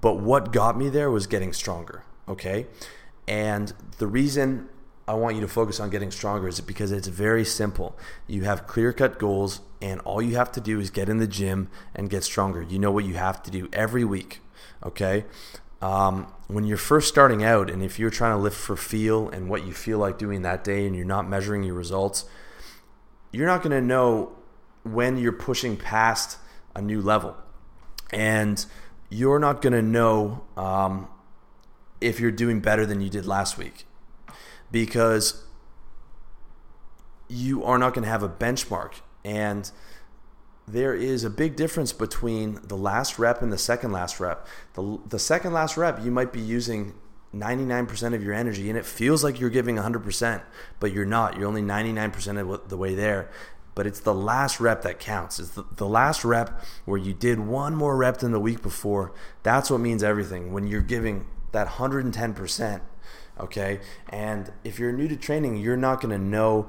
But 0.00 0.14
what 0.14 0.52
got 0.52 0.76
me 0.76 0.88
there 0.88 1.10
was 1.10 1.26
getting 1.26 1.52
stronger. 1.52 2.04
Okay. 2.28 2.66
And 3.28 3.72
the 3.98 4.06
reason 4.06 4.68
I 5.08 5.14
want 5.14 5.36
you 5.36 5.40
to 5.42 5.48
focus 5.48 5.78
on 5.78 5.90
getting 5.90 6.10
stronger 6.10 6.48
is 6.48 6.60
because 6.60 6.90
it's 6.90 7.06
very 7.08 7.44
simple. 7.44 7.96
You 8.26 8.42
have 8.44 8.66
clear 8.66 8.92
cut 8.92 9.18
goals, 9.18 9.60
and 9.80 10.00
all 10.00 10.20
you 10.20 10.36
have 10.36 10.50
to 10.52 10.60
do 10.60 10.80
is 10.80 10.90
get 10.90 11.08
in 11.08 11.18
the 11.18 11.28
gym 11.28 11.68
and 11.94 12.10
get 12.10 12.24
stronger. 12.24 12.62
You 12.62 12.78
know 12.78 12.90
what 12.90 13.04
you 13.04 13.14
have 13.14 13.42
to 13.44 13.50
do 13.50 13.68
every 13.72 14.04
week. 14.04 14.40
Okay. 14.84 15.24
Um, 15.80 16.32
when 16.48 16.64
you're 16.64 16.76
first 16.76 17.08
starting 17.08 17.44
out, 17.44 17.70
and 17.70 17.82
if 17.82 17.98
you're 17.98 18.10
trying 18.10 18.32
to 18.32 18.42
lift 18.42 18.56
for 18.56 18.76
feel 18.76 19.28
and 19.28 19.48
what 19.48 19.64
you 19.64 19.72
feel 19.72 19.98
like 19.98 20.18
doing 20.18 20.42
that 20.42 20.64
day, 20.64 20.86
and 20.86 20.96
you're 20.96 21.04
not 21.04 21.28
measuring 21.28 21.62
your 21.62 21.74
results, 21.74 22.24
you're 23.36 23.46
not 23.46 23.62
going 23.62 23.72
to 23.72 23.86
know 23.86 24.32
when 24.82 25.18
you're 25.18 25.32
pushing 25.32 25.76
past 25.76 26.38
a 26.74 26.80
new 26.80 27.00
level. 27.00 27.36
And 28.10 28.64
you're 29.10 29.38
not 29.38 29.60
going 29.62 29.72
to 29.72 29.82
know 29.82 30.44
um, 30.56 31.08
if 32.00 32.18
you're 32.20 32.30
doing 32.30 32.60
better 32.60 32.86
than 32.86 33.00
you 33.00 33.10
did 33.10 33.26
last 33.26 33.58
week. 33.58 33.86
because 34.70 35.42
you 37.28 37.64
are 37.64 37.78
not 37.78 37.94
going 37.94 38.04
to 38.04 38.10
have 38.10 38.22
a 38.22 38.28
benchmark. 38.28 39.00
And 39.24 39.70
there 40.68 40.94
is 40.94 41.24
a 41.24 41.30
big 41.30 41.56
difference 41.56 41.92
between 41.92 42.60
the 42.62 42.76
last 42.76 43.18
rep 43.18 43.42
and 43.42 43.52
the 43.52 43.58
second 43.58 43.92
last 43.92 44.20
rep. 44.20 44.46
The, 44.74 44.98
the 45.08 45.18
second 45.18 45.52
last 45.52 45.76
rep, 45.76 46.02
you 46.04 46.10
might 46.10 46.32
be 46.32 46.40
using 46.40 46.94
99% 47.40 48.14
of 48.14 48.22
your 48.22 48.34
energy 48.34 48.68
and 48.68 48.78
it 48.78 48.86
feels 48.86 49.22
like 49.22 49.40
you're 49.40 49.50
giving 49.50 49.76
100%, 49.76 50.42
but 50.80 50.92
you're 50.92 51.04
not. 51.04 51.36
You're 51.36 51.48
only 51.48 51.62
99% 51.62 52.40
of 52.40 52.68
the 52.68 52.76
way 52.76 52.94
there. 52.94 53.30
But 53.74 53.86
it's 53.86 54.00
the 54.00 54.14
last 54.14 54.58
rep 54.58 54.82
that 54.82 54.98
counts. 54.98 55.38
It's 55.38 55.50
the, 55.50 55.66
the 55.76 55.86
last 55.86 56.24
rep 56.24 56.62
where 56.86 56.98
you 56.98 57.12
did 57.12 57.38
one 57.38 57.74
more 57.74 57.96
rep 57.96 58.18
than 58.18 58.32
the 58.32 58.40
week 58.40 58.62
before. 58.62 59.12
That's 59.42 59.70
what 59.70 59.80
means 59.80 60.02
everything. 60.02 60.52
When 60.52 60.66
you're 60.66 60.80
giving 60.80 61.26
that 61.52 61.68
110%, 61.68 62.80
okay? 63.38 63.80
And 64.08 64.50
if 64.64 64.78
you're 64.78 64.92
new 64.92 65.08
to 65.08 65.16
training, 65.16 65.58
you're 65.58 65.76
not 65.76 66.00
going 66.00 66.18
to 66.18 66.24
know 66.24 66.68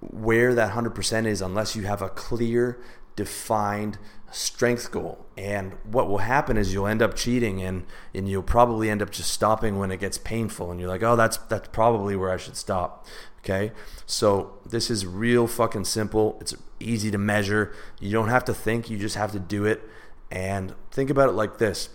where 0.00 0.54
that 0.54 0.72
100% 0.72 1.26
is 1.26 1.42
unless 1.42 1.76
you 1.76 1.82
have 1.82 2.00
a 2.00 2.08
clear, 2.08 2.80
defined 3.16 3.98
strength 4.30 4.90
goal. 4.90 5.26
And 5.36 5.74
what 5.84 6.08
will 6.08 6.18
happen 6.18 6.56
is 6.56 6.72
you'll 6.72 6.86
end 6.86 7.02
up 7.02 7.14
cheating 7.14 7.62
and, 7.62 7.84
and 8.14 8.28
you'll 8.28 8.42
probably 8.42 8.90
end 8.90 9.02
up 9.02 9.10
just 9.10 9.30
stopping 9.30 9.78
when 9.78 9.90
it 9.90 10.00
gets 10.00 10.18
painful. 10.18 10.70
And 10.70 10.80
you're 10.80 10.88
like, 10.88 11.02
oh, 11.02 11.16
that's, 11.16 11.36
that's 11.36 11.68
probably 11.68 12.16
where 12.16 12.30
I 12.30 12.36
should 12.36 12.56
stop. 12.56 13.06
Okay. 13.38 13.72
So 14.06 14.58
this 14.68 14.90
is 14.90 15.06
real 15.06 15.46
fucking 15.46 15.84
simple. 15.84 16.38
It's 16.40 16.54
easy 16.80 17.10
to 17.10 17.18
measure. 17.18 17.72
You 18.00 18.10
don't 18.12 18.28
have 18.28 18.44
to 18.46 18.54
think, 18.54 18.90
you 18.90 18.98
just 18.98 19.16
have 19.16 19.32
to 19.32 19.40
do 19.40 19.64
it. 19.64 19.82
And 20.30 20.74
think 20.90 21.08
about 21.10 21.30
it 21.30 21.32
like 21.32 21.58
this 21.58 21.88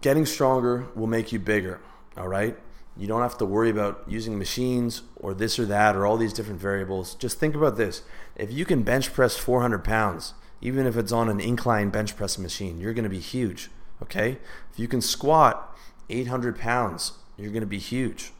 getting 0.00 0.26
stronger 0.26 0.86
will 0.94 1.06
make 1.06 1.32
you 1.32 1.38
bigger. 1.38 1.80
All 2.16 2.28
right. 2.28 2.58
You 2.96 3.08
don't 3.08 3.22
have 3.22 3.38
to 3.38 3.44
worry 3.44 3.70
about 3.70 4.04
using 4.06 4.38
machines 4.38 5.02
or 5.16 5.34
this 5.34 5.58
or 5.58 5.66
that 5.66 5.96
or 5.96 6.06
all 6.06 6.16
these 6.16 6.32
different 6.32 6.60
variables. 6.60 7.14
Just 7.16 7.40
think 7.40 7.54
about 7.54 7.76
this. 7.76 8.02
If 8.36 8.52
you 8.52 8.64
can 8.64 8.82
bench 8.82 9.12
press 9.12 9.36
400 9.36 9.82
pounds, 9.82 10.34
even 10.60 10.86
if 10.86 10.96
it's 10.96 11.10
on 11.10 11.28
an 11.28 11.40
incline 11.40 11.90
bench 11.90 12.16
press 12.16 12.38
machine, 12.38 12.80
you're 12.80 12.94
going 12.94 13.04
to 13.04 13.10
be 13.10 13.18
huge. 13.18 13.70
Okay? 14.00 14.38
If 14.72 14.78
you 14.78 14.86
can 14.86 15.00
squat 15.00 15.76
800 16.08 16.56
pounds, 16.56 17.14
you're 17.36 17.50
going 17.50 17.62
to 17.62 17.66
be 17.66 17.78
huge. 17.78 18.32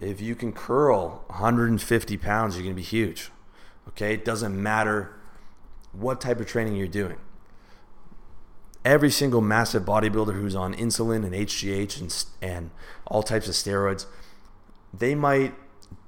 If 0.00 0.20
you 0.20 0.34
can 0.34 0.52
curl 0.52 1.24
150 1.28 2.16
pounds, 2.16 2.56
you're 2.56 2.64
going 2.64 2.74
to 2.74 2.80
be 2.80 2.82
huge. 2.82 3.30
Okay? 3.88 4.14
It 4.14 4.24
doesn't 4.24 4.60
matter 4.60 5.14
what 5.92 6.22
type 6.22 6.40
of 6.40 6.46
training 6.46 6.76
you're 6.76 6.88
doing 6.88 7.18
every 8.84 9.10
single 9.10 9.40
massive 9.40 9.84
bodybuilder 9.84 10.34
who's 10.34 10.54
on 10.54 10.74
insulin 10.74 11.24
and 11.24 11.32
HGH 11.32 12.00
and, 12.00 12.24
and 12.42 12.70
all 13.06 13.22
types 13.22 13.48
of 13.48 13.54
steroids, 13.54 14.06
they 14.92 15.14
might 15.14 15.54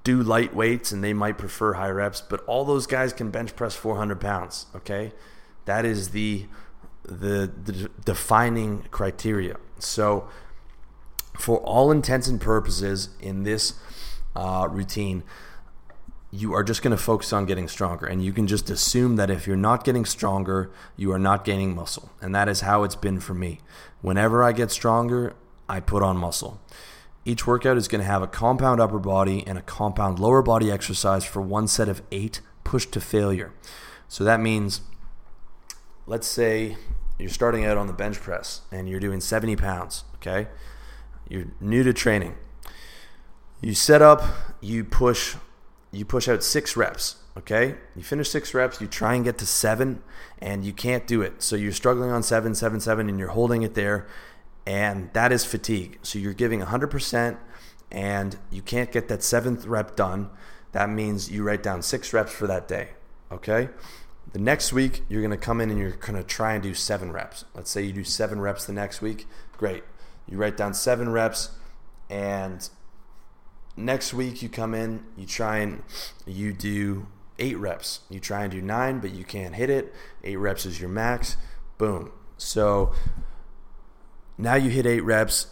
do 0.04 0.22
light 0.22 0.54
weights 0.54 0.92
and 0.92 1.02
they 1.02 1.12
might 1.12 1.38
prefer 1.38 1.74
high 1.74 1.90
reps, 1.90 2.20
but 2.20 2.44
all 2.44 2.64
those 2.64 2.86
guys 2.86 3.12
can 3.12 3.30
bench 3.30 3.56
press 3.56 3.74
400 3.74 4.20
pounds. 4.20 4.66
Okay, 4.74 5.12
that 5.64 5.84
is 5.84 6.10
the 6.10 6.46
the, 7.02 7.50
the 7.64 7.90
defining 8.04 8.82
criteria. 8.90 9.56
So, 9.78 10.28
for 11.38 11.58
all 11.58 11.92
intents 11.92 12.26
and 12.26 12.40
purposes, 12.40 13.10
in 13.20 13.44
this 13.44 13.74
uh, 14.34 14.68
routine, 14.70 15.22
you 16.36 16.52
are 16.52 16.62
just 16.62 16.82
going 16.82 16.94
to 16.94 17.02
focus 17.02 17.32
on 17.32 17.46
getting 17.46 17.66
stronger. 17.66 18.04
And 18.04 18.22
you 18.22 18.30
can 18.30 18.46
just 18.46 18.68
assume 18.68 19.16
that 19.16 19.30
if 19.30 19.46
you're 19.46 19.56
not 19.56 19.84
getting 19.84 20.04
stronger, 20.04 20.70
you 20.94 21.10
are 21.12 21.18
not 21.18 21.44
gaining 21.44 21.74
muscle. 21.74 22.10
And 22.20 22.34
that 22.34 22.46
is 22.46 22.60
how 22.60 22.82
it's 22.82 22.94
been 22.94 23.20
for 23.20 23.32
me. 23.32 23.60
Whenever 24.02 24.44
I 24.44 24.52
get 24.52 24.70
stronger, 24.70 25.32
I 25.66 25.80
put 25.80 26.02
on 26.02 26.18
muscle. 26.18 26.60
Each 27.24 27.46
workout 27.46 27.78
is 27.78 27.88
going 27.88 28.02
to 28.02 28.06
have 28.06 28.22
a 28.22 28.26
compound 28.26 28.80
upper 28.80 28.98
body 28.98 29.44
and 29.46 29.56
a 29.56 29.62
compound 29.62 30.18
lower 30.18 30.42
body 30.42 30.70
exercise 30.70 31.24
for 31.24 31.40
one 31.40 31.66
set 31.68 31.88
of 31.88 32.02
eight 32.12 32.42
push 32.64 32.84
to 32.86 33.00
failure. 33.00 33.54
So 34.06 34.22
that 34.22 34.38
means, 34.38 34.82
let's 36.06 36.26
say 36.26 36.76
you're 37.18 37.30
starting 37.30 37.64
out 37.64 37.78
on 37.78 37.86
the 37.86 37.94
bench 37.94 38.20
press 38.20 38.60
and 38.70 38.88
you're 38.88 39.00
doing 39.00 39.20
70 39.20 39.56
pounds, 39.56 40.04
okay? 40.16 40.48
You're 41.28 41.46
new 41.60 41.82
to 41.82 41.94
training. 41.94 42.34
You 43.62 43.74
set 43.74 44.02
up, 44.02 44.22
you 44.60 44.84
push 44.84 45.36
you 45.92 46.04
push 46.04 46.28
out 46.28 46.42
six 46.42 46.76
reps. 46.76 47.16
Okay, 47.36 47.74
you 47.94 48.02
finish 48.02 48.30
six 48.30 48.54
reps, 48.54 48.80
you 48.80 48.86
try 48.86 49.14
and 49.14 49.22
get 49.22 49.36
to 49.38 49.46
seven, 49.46 50.02
and 50.38 50.64
you 50.64 50.72
can't 50.72 51.06
do 51.06 51.20
it. 51.20 51.42
So 51.42 51.54
you're 51.54 51.72
struggling 51.72 52.10
on 52.10 52.22
seven, 52.22 52.54
seven, 52.54 52.80
seven, 52.80 53.10
and 53.10 53.18
you're 53.18 53.28
holding 53.28 53.60
it 53.60 53.74
there, 53.74 54.06
and 54.66 55.12
that 55.12 55.32
is 55.32 55.44
fatigue. 55.44 55.98
So 56.02 56.18
you're 56.18 56.32
giving 56.32 56.60
100%, 56.62 57.36
and 57.90 58.38
you 58.50 58.62
can't 58.62 58.90
get 58.90 59.08
that 59.08 59.22
seventh 59.22 59.66
rep 59.66 59.96
done. 59.96 60.30
That 60.72 60.88
means 60.88 61.30
you 61.30 61.42
write 61.42 61.62
down 61.62 61.82
six 61.82 62.14
reps 62.14 62.32
for 62.32 62.46
that 62.46 62.68
day. 62.68 62.90
Okay, 63.30 63.68
the 64.32 64.38
next 64.38 64.72
week 64.72 65.02
you're 65.08 65.20
to 65.30 65.36
come 65.36 65.60
in 65.60 65.70
and 65.70 65.78
you're 65.78 65.92
to 65.92 66.24
try 66.24 66.54
and 66.54 66.62
do 66.62 66.74
seven 66.74 67.12
reps. 67.12 67.44
Let's 67.54 67.70
say 67.70 67.82
you 67.82 67.92
do 67.92 68.04
seven 68.04 68.40
reps 68.40 68.64
the 68.64 68.72
next 68.72 69.02
week. 69.02 69.26
Great. 69.56 69.84
You 70.28 70.36
write 70.38 70.56
down 70.56 70.74
seven 70.74 71.10
reps, 71.10 71.50
and 72.08 72.68
next 73.76 74.14
week 74.14 74.42
you 74.42 74.48
come 74.48 74.74
in, 74.74 75.04
you 75.16 75.26
try 75.26 75.58
and 75.58 75.82
you 76.26 76.52
do 76.52 77.06
eight 77.38 77.58
reps. 77.58 78.00
You 78.08 78.20
try 78.20 78.42
and 78.42 78.50
do 78.50 78.62
nine, 78.62 79.00
but 79.00 79.12
you 79.12 79.24
can't 79.24 79.54
hit 79.54 79.70
it. 79.70 79.94
Eight 80.24 80.36
reps 80.36 80.66
is 80.66 80.80
your 80.80 80.88
max. 80.88 81.36
Boom. 81.78 82.10
So 82.38 82.92
now 84.38 84.54
you 84.54 84.70
hit 84.70 84.86
eight 84.86 85.02
reps. 85.02 85.48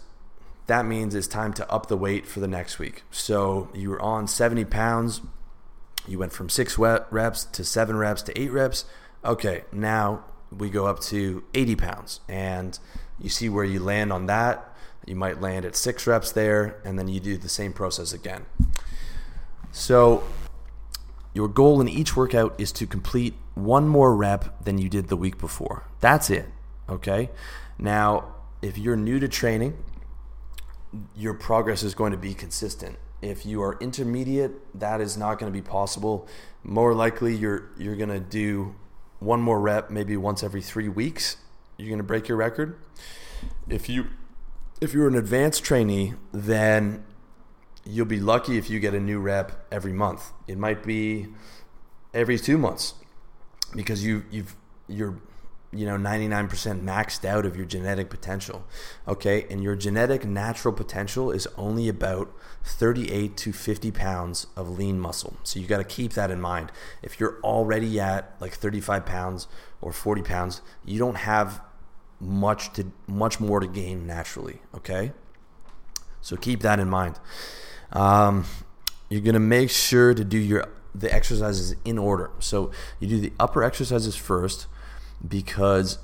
That 0.66 0.86
means 0.86 1.14
it's 1.14 1.26
time 1.26 1.52
to 1.54 1.70
up 1.70 1.88
the 1.88 1.96
weight 1.96 2.26
for 2.26 2.40
the 2.40 2.48
next 2.48 2.78
week. 2.78 3.02
So 3.10 3.68
you 3.74 3.90
were 3.90 4.00
on 4.00 4.26
70 4.26 4.64
pounds. 4.64 5.20
You 6.06 6.18
went 6.18 6.32
from 6.32 6.48
six 6.48 6.78
reps 6.78 7.44
to 7.44 7.64
seven 7.64 7.96
reps 7.96 8.22
to 8.22 8.40
eight 8.40 8.52
reps. 8.52 8.84
Okay, 9.24 9.64
now 9.72 10.24
we 10.50 10.70
go 10.70 10.86
up 10.86 11.00
to 11.00 11.44
80 11.54 11.76
pounds 11.76 12.20
and 12.28 12.78
you 13.18 13.28
see 13.28 13.48
where 13.48 13.64
you 13.64 13.80
land 13.80 14.12
on 14.12 14.26
that 14.26 14.73
you 15.06 15.16
might 15.16 15.40
land 15.40 15.64
at 15.64 15.76
six 15.76 16.06
reps 16.06 16.32
there, 16.32 16.80
and 16.84 16.98
then 16.98 17.08
you 17.08 17.20
do 17.20 17.36
the 17.36 17.48
same 17.48 17.72
process 17.72 18.12
again. 18.12 18.46
So, 19.72 20.24
your 21.34 21.48
goal 21.48 21.80
in 21.80 21.88
each 21.88 22.16
workout 22.16 22.54
is 22.58 22.70
to 22.72 22.86
complete 22.86 23.34
one 23.54 23.88
more 23.88 24.14
rep 24.14 24.64
than 24.64 24.78
you 24.78 24.88
did 24.88 25.08
the 25.08 25.16
week 25.16 25.38
before. 25.38 25.84
That's 26.00 26.30
it. 26.30 26.46
Okay. 26.88 27.30
Now, 27.78 28.34
if 28.62 28.78
you're 28.78 28.96
new 28.96 29.18
to 29.18 29.28
training, 29.28 29.76
your 31.16 31.34
progress 31.34 31.82
is 31.82 31.94
going 31.94 32.12
to 32.12 32.18
be 32.18 32.34
consistent. 32.34 32.96
If 33.20 33.44
you 33.44 33.62
are 33.62 33.78
intermediate, 33.80 34.78
that 34.78 35.00
is 35.00 35.16
not 35.16 35.38
going 35.38 35.52
to 35.52 35.56
be 35.56 35.62
possible. 35.62 36.28
More 36.62 36.94
likely, 36.94 37.34
you're 37.34 37.70
you're 37.76 37.96
going 37.96 38.10
to 38.10 38.20
do 38.20 38.74
one 39.18 39.40
more 39.40 39.60
rep, 39.60 39.90
maybe 39.90 40.16
once 40.16 40.42
every 40.42 40.62
three 40.62 40.88
weeks. 40.88 41.38
You're 41.76 41.88
going 41.88 41.98
to 41.98 42.04
break 42.04 42.28
your 42.28 42.36
record. 42.36 42.78
If 43.68 43.88
you 43.88 44.06
if 44.80 44.92
you're 44.92 45.08
an 45.08 45.14
advanced 45.14 45.64
trainee, 45.64 46.14
then 46.32 47.04
you'll 47.84 48.06
be 48.06 48.20
lucky 48.20 48.58
if 48.58 48.70
you 48.70 48.80
get 48.80 48.94
a 48.94 49.00
new 49.00 49.18
rep 49.20 49.66
every 49.70 49.92
month. 49.92 50.32
It 50.46 50.58
might 50.58 50.82
be 50.82 51.28
every 52.12 52.38
two 52.38 52.58
months 52.58 52.94
because 53.74 54.04
you 54.04 54.24
you've 54.30 54.54
you're 54.86 55.20
you 55.72 55.86
know 55.86 55.96
99% 55.96 56.48
maxed 56.82 57.24
out 57.24 57.44
of 57.44 57.56
your 57.56 57.66
genetic 57.66 58.08
potential 58.08 58.64
okay? 59.08 59.44
And 59.50 59.62
your 59.62 59.74
genetic 59.74 60.24
natural 60.24 60.72
potential 60.72 61.32
is 61.32 61.48
only 61.56 61.88
about 61.88 62.32
38 62.62 63.36
to 63.38 63.52
50 63.52 63.90
pounds 63.90 64.46
of 64.56 64.78
lean 64.78 65.00
muscle. 65.00 65.36
So 65.42 65.58
you 65.58 65.66
got 65.66 65.78
to 65.78 65.84
keep 65.84 66.12
that 66.12 66.30
in 66.30 66.40
mind. 66.40 66.70
If 67.02 67.18
you're 67.18 67.40
already 67.42 67.98
at 67.98 68.36
like 68.40 68.54
35 68.54 69.04
pounds 69.04 69.48
or 69.80 69.92
40 69.92 70.22
pounds 70.22 70.62
you 70.84 70.98
don't 70.98 71.16
have 71.16 71.60
much 72.24 72.72
to 72.74 72.92
much 73.06 73.40
more 73.40 73.60
to 73.60 73.66
gain 73.66 74.06
naturally. 74.06 74.60
Okay, 74.74 75.12
so 76.20 76.36
keep 76.36 76.60
that 76.62 76.78
in 76.80 76.88
mind. 76.88 77.18
Um, 77.92 78.44
you're 79.08 79.20
gonna 79.20 79.38
make 79.38 79.70
sure 79.70 80.14
to 80.14 80.24
do 80.24 80.38
your 80.38 80.68
the 80.94 81.12
exercises 81.12 81.74
in 81.84 81.98
order. 81.98 82.30
So 82.38 82.70
you 83.00 83.08
do 83.08 83.20
the 83.20 83.32
upper 83.38 83.62
exercises 83.62 84.16
first 84.16 84.66
because 85.26 85.98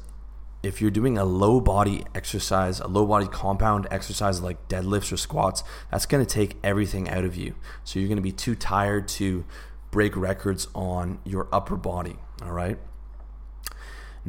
if 0.62 0.80
you're 0.80 0.90
doing 0.90 1.16
a 1.16 1.24
low 1.24 1.60
body 1.60 2.04
exercise, 2.14 2.80
a 2.80 2.86
low 2.86 3.06
body 3.06 3.26
compound 3.26 3.86
exercise 3.90 4.40
like 4.40 4.68
deadlifts 4.68 5.12
or 5.12 5.16
squats, 5.16 5.62
that's 5.90 6.06
going 6.06 6.24
to 6.24 6.30
take 6.30 6.56
everything 6.62 7.08
out 7.08 7.24
of 7.24 7.36
you. 7.36 7.54
So 7.84 7.98
you're 7.98 8.08
going 8.08 8.16
to 8.16 8.22
be 8.22 8.32
too 8.32 8.54
tired 8.54 9.08
to 9.08 9.44
break 9.90 10.16
records 10.16 10.68
on 10.74 11.20
your 11.24 11.48
upper 11.52 11.76
body. 11.76 12.16
All 12.42 12.52
right. 12.52 12.78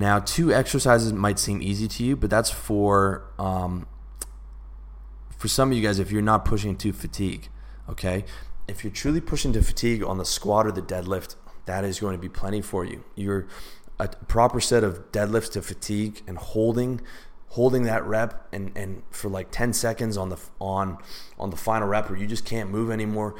Now, 0.01 0.17
two 0.17 0.51
exercises 0.51 1.13
might 1.13 1.37
seem 1.37 1.61
easy 1.61 1.87
to 1.87 2.03
you, 2.03 2.15
but 2.15 2.31
that's 2.31 2.49
for 2.49 3.31
um, 3.37 3.85
for 5.37 5.47
some 5.47 5.69
of 5.69 5.77
you 5.77 5.83
guys 5.83 5.99
if 5.99 6.11
you're 6.11 6.23
not 6.23 6.43
pushing 6.43 6.75
to 6.77 6.91
fatigue. 6.91 7.49
Okay, 7.87 8.25
if 8.67 8.83
you're 8.83 8.91
truly 8.91 9.21
pushing 9.21 9.53
to 9.53 9.61
fatigue 9.61 10.03
on 10.03 10.17
the 10.17 10.25
squat 10.25 10.65
or 10.65 10.71
the 10.71 10.81
deadlift, 10.81 11.35
that 11.67 11.83
is 11.83 11.99
going 11.99 12.15
to 12.15 12.19
be 12.19 12.29
plenty 12.29 12.61
for 12.61 12.83
you. 12.83 13.03
You're 13.13 13.45
a 13.99 14.07
proper 14.07 14.59
set 14.59 14.83
of 14.83 15.11
deadlifts 15.11 15.51
to 15.51 15.61
fatigue 15.61 16.23
and 16.25 16.35
holding 16.39 17.01
holding 17.49 17.83
that 17.83 18.03
rep 18.03 18.47
and, 18.51 18.71
and 18.75 19.03
for 19.11 19.29
like 19.29 19.51
10 19.51 19.71
seconds 19.71 20.17
on 20.17 20.29
the 20.29 20.37
on 20.59 20.97
on 21.37 21.51
the 21.51 21.57
final 21.57 21.87
rep 21.87 22.09
where 22.09 22.17
you 22.17 22.25
just 22.25 22.43
can't 22.43 22.71
move 22.71 22.89
anymore 22.89 23.35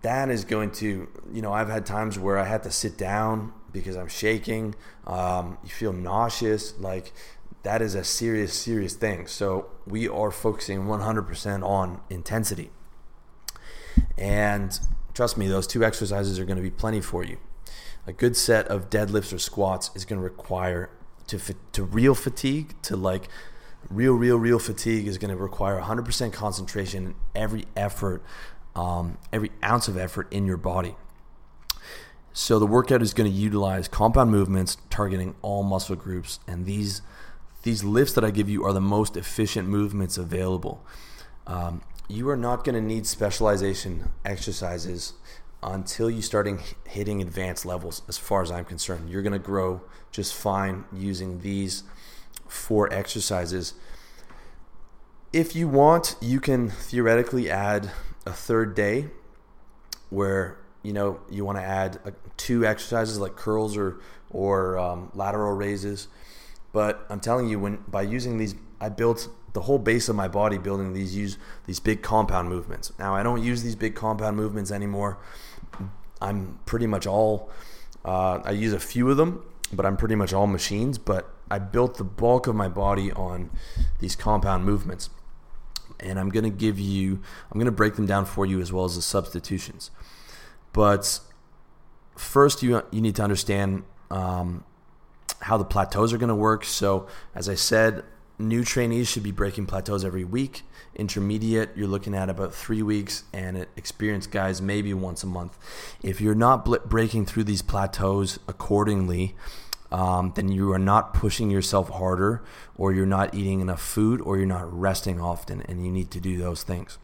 that 0.00 0.30
is 0.30 0.46
going 0.46 0.70
to 0.70 1.08
you 1.30 1.42
know 1.42 1.52
i've 1.52 1.68
had 1.68 1.84
times 1.84 2.18
where 2.18 2.38
i 2.38 2.44
had 2.44 2.62
to 2.62 2.70
sit 2.70 2.96
down 2.96 3.52
because 3.74 3.96
i'm 3.96 4.08
shaking 4.08 4.74
um, 5.06 5.58
you 5.62 5.68
feel 5.68 5.92
nauseous 5.92 6.78
like 6.78 7.12
that 7.64 7.80
is 7.80 7.94
a 7.94 8.04
serious 8.04 8.52
serious 8.52 8.94
thing. 8.94 9.26
So 9.26 9.66
we 9.86 10.06
are 10.06 10.30
focusing 10.30 10.84
100% 10.84 11.66
on 11.66 12.00
intensity. 12.08 12.70
And 14.16 14.78
trust 15.14 15.36
me 15.36 15.48
those 15.48 15.66
two 15.66 15.84
exercises 15.84 16.38
are 16.38 16.44
going 16.44 16.58
to 16.58 16.62
be 16.62 16.70
plenty 16.70 17.00
for 17.00 17.24
you. 17.24 17.38
A 18.06 18.12
good 18.12 18.36
set 18.36 18.68
of 18.68 18.90
deadlifts 18.90 19.32
or 19.32 19.38
squats 19.38 19.90
is 19.94 20.04
going 20.04 20.20
to 20.20 20.22
require 20.22 20.90
to 21.26 21.40
to 21.72 21.82
real 21.82 22.14
fatigue 22.14 22.74
to 22.82 22.96
like 22.96 23.28
real 23.88 24.12
real 24.12 24.36
real 24.36 24.58
fatigue 24.58 25.06
is 25.06 25.16
going 25.16 25.30
to 25.30 25.42
require 25.42 25.80
100% 25.80 26.32
concentration 26.34 27.06
in 27.06 27.14
every 27.34 27.64
effort 27.74 28.22
um, 28.76 29.16
every 29.32 29.50
ounce 29.62 29.88
of 29.88 29.96
effort 29.96 30.30
in 30.30 30.44
your 30.44 30.58
body 30.58 30.96
so 32.36 32.58
the 32.58 32.66
workout 32.66 33.00
is 33.00 33.14
going 33.14 33.30
to 33.30 33.36
utilize 33.36 33.86
compound 33.86 34.28
movements 34.28 34.76
targeting 34.90 35.36
all 35.40 35.62
muscle 35.62 35.94
groups 35.94 36.40
and 36.48 36.66
these 36.66 37.00
these 37.62 37.84
lifts 37.84 38.12
that 38.12 38.24
i 38.24 38.30
give 38.30 38.48
you 38.50 38.64
are 38.64 38.72
the 38.72 38.80
most 38.80 39.16
efficient 39.16 39.68
movements 39.68 40.18
available. 40.18 40.84
Um, 41.46 41.82
you 42.08 42.28
are 42.28 42.36
not 42.36 42.64
going 42.64 42.74
to 42.74 42.80
need 42.80 43.06
specialization 43.06 44.10
exercises 44.24 45.14
until 45.62 46.10
you 46.10 46.20
starting 46.20 46.60
hitting 46.86 47.22
advanced 47.22 47.64
levels 47.64 48.02
as 48.08 48.18
far 48.18 48.42
as 48.42 48.50
i'm 48.50 48.64
concerned. 48.64 49.08
You're 49.08 49.22
going 49.22 49.32
to 49.32 49.38
grow 49.38 49.82
just 50.10 50.34
fine 50.34 50.84
using 50.92 51.40
these 51.40 51.84
four 52.48 52.92
exercises. 52.92 53.74
If 55.32 55.54
you 55.54 55.68
want 55.68 56.16
you 56.20 56.40
can 56.40 56.68
theoretically 56.68 57.48
add 57.48 57.92
a 58.26 58.32
third 58.32 58.74
day 58.74 59.10
where 60.10 60.58
you 60.84 60.92
know 60.92 61.18
you 61.28 61.44
want 61.44 61.58
to 61.58 61.64
add 61.64 61.98
a, 62.04 62.12
two 62.36 62.64
exercises 62.64 63.18
like 63.18 63.34
curls 63.34 63.76
or 63.76 63.98
or 64.30 64.78
um, 64.78 65.10
lateral 65.14 65.52
raises 65.52 66.06
but 66.72 67.04
i'm 67.10 67.20
telling 67.20 67.48
you 67.48 67.58
when 67.58 67.82
by 67.88 68.02
using 68.02 68.38
these 68.38 68.54
i 68.80 68.88
built 68.88 69.28
the 69.54 69.62
whole 69.62 69.78
base 69.78 70.08
of 70.08 70.14
my 70.14 70.28
body 70.28 70.58
building 70.58 70.92
these 70.92 71.16
use 71.16 71.38
these 71.66 71.80
big 71.80 72.02
compound 72.02 72.48
movements 72.48 72.92
now 72.98 73.14
i 73.14 73.22
don't 73.22 73.42
use 73.42 73.62
these 73.62 73.74
big 73.74 73.96
compound 73.96 74.36
movements 74.36 74.70
anymore 74.70 75.18
I'm 76.24 76.58
pretty 76.64 76.86
much 76.86 77.06
all. 77.06 77.50
Uh, 78.04 78.40
I 78.44 78.52
use 78.52 78.72
a 78.72 78.80
few 78.80 79.10
of 79.10 79.16
them, 79.16 79.44
but 79.72 79.86
I'm 79.86 79.96
pretty 79.96 80.14
much 80.14 80.32
all 80.32 80.46
machines. 80.46 80.98
But 80.98 81.28
I 81.50 81.58
built 81.58 81.98
the 81.98 82.04
bulk 82.04 82.46
of 82.46 82.54
my 82.54 82.68
body 82.68 83.12
on 83.12 83.50
these 84.00 84.16
compound 84.16 84.64
movements, 84.64 85.10
and 86.00 86.18
I'm 86.18 86.30
going 86.30 86.44
to 86.44 86.50
give 86.50 86.78
you. 86.78 87.20
I'm 87.50 87.58
going 87.58 87.66
to 87.66 87.72
break 87.72 87.96
them 87.96 88.06
down 88.06 88.24
for 88.24 88.46
you 88.46 88.60
as 88.60 88.72
well 88.72 88.84
as 88.84 88.96
the 88.96 89.02
substitutions. 89.02 89.90
But 90.74 91.20
first, 92.16 92.62
you 92.62 92.82
you 92.90 93.00
need 93.00 93.16
to 93.16 93.22
understand 93.22 93.84
um, 94.10 94.64
how 95.40 95.56
the 95.56 95.64
plateaus 95.64 96.12
are 96.12 96.18
going 96.18 96.28
to 96.28 96.34
work. 96.34 96.64
So, 96.64 97.06
as 97.34 97.48
I 97.48 97.54
said, 97.54 98.04
new 98.38 98.64
trainees 98.64 99.08
should 99.08 99.22
be 99.22 99.30
breaking 99.30 99.66
plateaus 99.66 100.04
every 100.04 100.24
week. 100.24 100.62
Intermediate, 100.96 101.70
you're 101.76 101.88
looking 101.88 102.14
at 102.14 102.28
about 102.28 102.54
three 102.54 102.82
weeks, 102.82 103.24
and 103.32 103.66
experienced 103.76 104.30
guys 104.30 104.60
maybe 104.60 104.92
once 104.92 105.22
a 105.22 105.26
month. 105.26 105.56
If 106.02 106.20
you're 106.20 106.34
not 106.34 106.64
breaking 106.88 107.26
through 107.26 107.44
these 107.44 107.62
plateaus 107.62 108.38
accordingly, 108.46 109.34
um, 109.90 110.32
then 110.34 110.48
you 110.48 110.72
are 110.72 110.78
not 110.78 111.14
pushing 111.14 111.50
yourself 111.50 111.88
harder, 111.88 112.42
or 112.76 112.92
you're 112.92 113.06
not 113.06 113.34
eating 113.34 113.60
enough 113.60 113.80
food, 113.80 114.20
or 114.20 114.36
you're 114.36 114.46
not 114.46 114.72
resting 114.72 115.20
often, 115.20 115.62
and 115.62 115.84
you 115.84 115.90
need 115.90 116.10
to 116.10 116.20
do 116.20 116.36
those 116.36 116.64
things. 116.64 116.98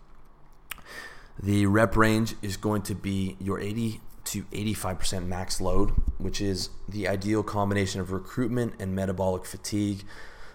The 1.43 1.65
rep 1.67 1.97
range 1.97 2.35
is 2.43 2.57
going 2.57 2.83
to 2.83 2.95
be 2.95 3.37
your 3.41 3.59
80 3.59 4.01
to 4.25 4.43
85% 4.45 5.27
max 5.27 5.61
load, 5.61 5.93
which 6.19 6.41
is 6.41 6.69
the 6.89 7.09
ideal 7.09 7.43
combination 7.43 8.01
of 8.01 8.13
recruitment 8.13 8.75
and 8.79 8.95
metabolic 8.95 9.47
fatigue 9.47 10.05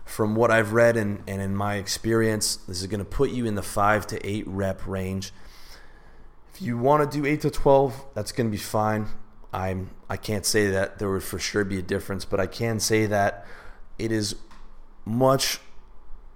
from 0.05 0.35
what 0.35 0.51
I've 0.51 0.73
read 0.73 0.95
and, 0.95 1.23
and 1.27 1.41
in 1.41 1.55
my 1.55 1.75
experience, 1.75 2.57
this 2.57 2.81
is 2.81 2.87
going 2.87 2.99
to 2.99 3.05
put 3.05 3.31
you 3.31 3.47
in 3.47 3.55
the 3.55 3.63
five 3.63 4.05
to 4.07 4.23
eight 4.25 4.47
rep 4.47 4.85
range. 4.85 5.31
If 6.53 6.61
you 6.61 6.77
want 6.77 7.09
to 7.09 7.17
do 7.17 7.25
eight 7.25 7.41
to 7.41 7.49
12, 7.49 8.05
that's 8.13 8.31
going 8.31 8.47
to 8.47 8.51
be 8.51 8.61
fine. 8.61 9.07
I'm, 9.51 9.89
I 10.07 10.17
can't 10.17 10.45
say 10.45 10.67
that 10.67 10.99
there 10.99 11.09
would 11.09 11.23
for 11.23 11.39
sure 11.39 11.65
be 11.65 11.79
a 11.79 11.81
difference, 11.81 12.23
but 12.23 12.39
I 12.39 12.45
can 12.45 12.79
say 12.79 13.07
that 13.07 13.47
it 13.97 14.11
is 14.11 14.35
much 15.03 15.59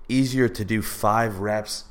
easier 0.07 0.49
to 0.49 0.65
do 0.65 0.81
five 0.81 1.37
reps 1.39 1.83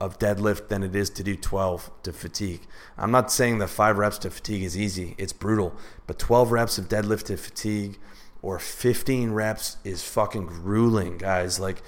of 0.00 0.18
deadlift 0.18 0.68
than 0.68 0.82
it 0.82 0.96
is 0.96 1.10
to 1.10 1.22
do 1.22 1.36
12 1.36 1.90
to 2.02 2.12
fatigue. 2.12 2.62
I'm 2.96 3.10
not 3.10 3.30
saying 3.30 3.58
that 3.58 3.68
five 3.68 3.98
reps 3.98 4.18
to 4.18 4.30
fatigue 4.30 4.62
is 4.62 4.76
easy, 4.76 5.14
it's 5.18 5.32
brutal, 5.32 5.76
but 6.06 6.18
12 6.18 6.50
reps 6.52 6.78
of 6.78 6.88
deadlift 6.88 7.24
to 7.24 7.36
fatigue 7.36 7.98
or 8.42 8.58
15 8.58 9.32
reps 9.32 9.76
is 9.84 10.02
fucking 10.02 10.46
grueling, 10.46 11.18
guys. 11.18 11.60
Like, 11.60 11.82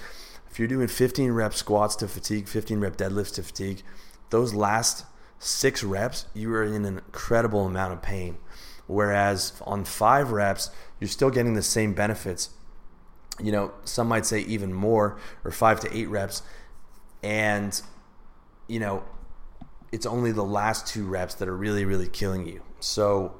if 0.49 0.59
you're 0.59 0.67
doing 0.67 0.87
15 0.87 1.31
rep 1.31 1.53
squats 1.53 1.95
to 1.97 2.07
fatigue, 2.07 2.47
15 2.47 2.79
rep 2.79 2.95
deadlifts 2.95 3.33
to 3.35 3.43
fatigue, 3.43 3.81
those 4.29 4.53
last 4.53 5.05
six 5.39 5.83
reps, 5.83 6.27
you 6.33 6.53
are 6.53 6.63
in 6.63 6.85
an 6.85 6.85
incredible 6.85 7.65
amount 7.65 7.93
of 7.93 8.01
pain. 8.01 8.37
Whereas 8.85 9.53
on 9.65 9.85
five 9.85 10.31
reps, 10.31 10.69
you're 10.99 11.07
still 11.07 11.31
getting 11.31 11.55
the 11.55 11.63
same 11.63 11.93
benefits. 11.93 12.49
You 13.41 13.51
know, 13.51 13.71
some 13.83 14.07
might 14.07 14.25
say 14.25 14.41
even 14.41 14.73
more, 14.73 15.17
or 15.43 15.51
five 15.51 15.79
to 15.81 15.97
eight 15.97 16.07
reps. 16.09 16.43
And, 17.23 17.81
you 18.67 18.79
know, 18.79 19.03
it's 19.91 20.05
only 20.05 20.31
the 20.31 20.43
last 20.43 20.87
two 20.87 21.05
reps 21.05 21.35
that 21.35 21.47
are 21.47 21.55
really, 21.55 21.85
really 21.85 22.07
killing 22.07 22.47
you. 22.47 22.61
So, 22.79 23.35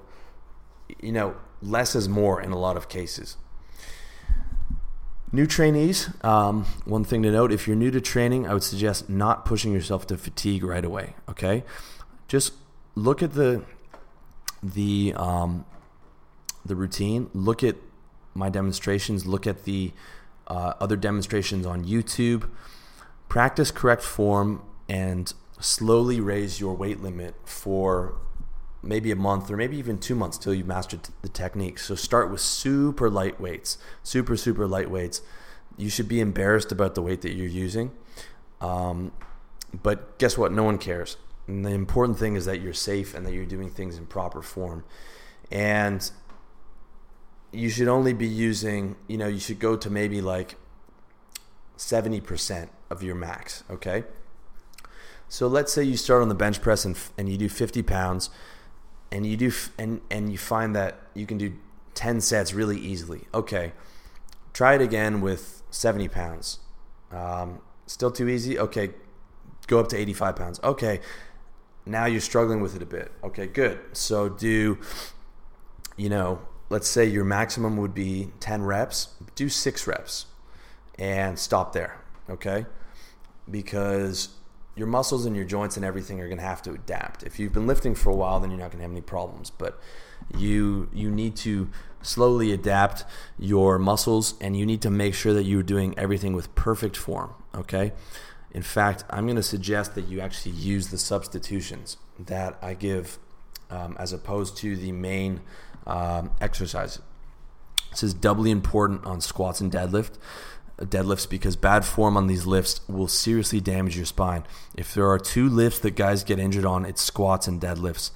you 1.01 1.12
know, 1.12 1.36
less 1.62 1.95
is 1.95 2.07
more 2.07 2.41
in 2.41 2.51
a 2.51 2.57
lot 2.57 2.77
of 2.77 2.89
cases. 2.89 3.38
New 5.31 5.47
trainees, 5.47 6.09
um, 6.23 6.65
one 6.86 7.03
thing 7.03 7.23
to 7.23 7.31
note 7.31 7.51
if 7.51 7.65
you're 7.65 7.75
new 7.75 7.89
to 7.89 7.99
training, 7.99 8.47
I 8.47 8.53
would 8.53 8.62
suggest 8.62 9.09
not 9.09 9.45
pushing 9.45 9.73
yourself 9.73 10.05
to 10.07 10.17
fatigue 10.17 10.63
right 10.63 10.86
away. 10.86 11.15
Okay, 11.27 11.63
just 12.27 12.53
look 12.93 13.23
at 13.23 13.33
the 13.33 13.63
the 14.62 15.13
um, 15.15 15.65
the 16.63 16.75
routine. 16.75 17.31
Look 17.33 17.63
at 17.63 17.77
my 18.36 18.49
demonstrations. 18.49 19.25
Look 19.25 19.47
at 19.47 19.63
the 19.63 19.91
uh, 20.45 20.73
other 20.79 20.95
demonstrations 20.95 21.65
on 21.65 21.83
YouTube. 21.83 22.47
Practice 23.27 23.71
correct 23.71 24.03
form 24.03 24.62
and 24.88 25.34
slowly 25.60 26.19
raise 26.19 26.60
your 26.60 26.76
weight 26.76 27.02
limit 27.02 27.36
for 27.46 28.17
maybe 28.82 29.12
a 29.12 29.15
month 29.15 29.50
or 29.50 29.56
maybe 29.56 29.78
even 29.78 29.98
two 29.98 30.13
months 30.13 30.38
till 30.38 30.54
you've 30.54 30.67
mastered 30.67 31.08
the 31.22 31.30
technique. 31.30 31.80
So 31.80 31.96
start 31.96 32.30
with 32.30 32.41
super 32.41 33.10
light 33.10 33.39
weights, 33.39 33.78
super, 34.04 34.36
super 34.36 34.67
light 34.67 34.91
weights. 34.91 35.22
You 35.78 35.89
should 35.89 36.10
be 36.10 36.19
embarrassed 36.19 36.72
about 36.72 36.96
the 36.96 37.02
weight 37.02 37.22
that 37.22 37.34
you're 37.34 37.48
using. 37.48 37.91
Um, 38.60 39.13
but 39.82 40.19
guess 40.19 40.38
what? 40.38 40.52
No 40.52 40.63
one 40.63 40.78
cares. 40.78 41.17
And 41.48 41.65
the 41.65 41.72
important 41.72 42.19
thing 42.19 42.36
is 42.36 42.46
that 42.46 42.62
you're 42.62 42.74
safe 42.74 43.13
and 43.13 43.26
that 43.26 43.34
you're 43.34 43.46
doing 43.46 43.69
things 43.69 43.98
in 43.98 44.06
proper 44.06 44.41
form. 44.41 44.84
And 45.52 46.10
you 47.52 47.69
should 47.69 47.88
only 47.88 48.13
be 48.13 48.28
using, 48.28 48.96
you 49.08 49.17
know, 49.17 49.28
you 49.28 49.39
should 49.39 49.60
go 49.60 49.76
to 49.76 49.89
maybe 49.89 50.22
like 50.22 50.56
70% 51.78 52.69
of 52.89 53.04
your 53.04 53.15
max, 53.15 53.63
okay? 53.69 54.04
So 55.34 55.48
let's 55.48 55.74
say 55.74 55.82
you 55.82 55.98
start 55.98 56.22
on 56.22 56.30
the 56.30 56.36
bench 56.36 56.62
press 56.62 56.86
and, 56.86 56.96
and 57.17 57.28
you 57.28 57.38
do 57.38 57.50
50 57.50 57.82
pounds 57.82 58.30
and 59.12 59.26
you 59.26 59.36
do 59.36 59.52
and 59.80 60.00
and 60.12 60.32
you 60.32 60.38
find 60.38 60.76
that 60.76 61.00
you 61.15 61.26
can 61.26 61.39
do 61.39 61.56
10 61.96 62.22
sets 62.22 62.54
really 62.54 62.78
easily. 62.78 63.24
Okay 63.34 63.74
try 64.54 64.76
it 64.76 64.82
again 64.82 65.22
with 65.22 65.63
70 65.72 66.08
pounds. 66.10 66.60
Um, 67.12 67.62
still 67.88 68.12
too 68.12 68.30
easy? 68.30 68.60
Okay 68.60 68.91
go 69.65 69.80
up 69.80 69.89
to 69.89 69.98
85 69.98 70.36
pounds. 70.36 70.60
Okay 70.63 71.00
now 71.84 72.06
you're 72.06 72.22
struggling 72.22 72.62
with 72.62 72.76
it 72.76 72.84
a 72.84 72.86
bit. 72.86 73.12
Okay 73.24 73.48
good. 73.48 73.80
So 73.93 74.30
do 74.30 74.78
you 75.98 76.10
know 76.10 76.41
let's 76.69 76.88
say 76.88 77.06
your 77.06 77.26
maximum 77.26 77.76
would 77.78 77.96
be 77.96 78.30
10 78.39 78.62
reps. 78.62 79.15
Do 79.34 79.50
six 79.50 79.88
reps 79.88 80.28
and 81.00 81.39
stop 81.39 81.74
there. 81.74 82.04
Okay? 82.30 82.67
Because 83.50 84.30
your 84.75 84.88
muscles 84.88 85.25
and 85.25 85.36
your 85.36 85.45
joints 85.45 85.75
and 85.77 85.86
everything 85.86 86.19
are 86.19 86.27
going 86.27 86.39
to 86.39 86.43
have 86.43 86.62
to 86.63 86.71
adapt. 86.71 87.23
If 87.23 87.39
you've 87.39 87.53
been 87.53 87.67
lifting 87.67 87.93
for 87.95 88.09
a 88.09 88.15
while, 88.15 88.39
then 88.39 88.49
you're 88.49 88.59
not 88.59 88.71
going 88.71 88.79
to 88.79 88.83
have 88.83 88.91
any 88.91 89.01
problems. 89.01 89.49
But 89.49 89.79
you 90.36 90.89
you 90.93 91.12
need 91.12 91.36
to 91.38 91.69
slowly 92.01 92.51
adapt 92.51 93.05
your 93.38 93.79
muscles, 93.79 94.36
and 94.41 94.57
you 94.57 94.65
need 94.65 94.81
to 94.81 94.89
make 94.89 95.13
sure 95.13 95.33
that 95.33 95.43
you're 95.43 95.63
doing 95.63 95.97
everything 95.97 96.33
with 96.33 96.53
perfect 96.55 96.97
form. 96.97 97.33
Okay. 97.55 97.93
In 98.51 98.62
fact, 98.62 99.03
I'm 99.09 99.25
going 99.25 99.36
to 99.36 99.43
suggest 99.43 99.95
that 99.95 100.07
you 100.07 100.19
actually 100.19 100.51
use 100.51 100.89
the 100.89 100.97
substitutions 100.97 101.97
that 102.19 102.57
I 102.62 102.75
give 102.75 103.17
um, 103.71 103.95
as 103.99 104.13
opposed 104.13 104.57
to 104.57 104.75
the 104.75 104.91
main 104.91 105.41
um, 105.88 106.31
exercise. 106.39 106.99
This 107.89 108.03
is 108.03 108.13
doubly 108.13 108.51
important 108.51 109.05
on 109.05 109.21
squats 109.21 109.59
and 109.59 109.71
deadlift 109.71 110.17
deadlifts 110.86 111.30
because 111.30 111.56
bad 111.56 111.86
form 111.86 112.17
on 112.17 112.28
these 112.28 112.46
lifts 112.46 112.82
will 112.88 113.08
seriously 113.08 113.60
damage 113.60 113.96
your 113.96 114.06
spine. 114.06 114.43
If 114.76 114.93
there 114.93 115.10
are 115.10 115.19
two 115.19 115.50
lifts 115.50 115.80
that 115.80 115.91
guys 115.91 116.24
get 116.24 116.39
injured 116.39 116.65
on, 116.65 116.86
it's 116.86 117.02
squats 117.02 117.48
and 117.48 117.62
deadlifts. 117.62 118.12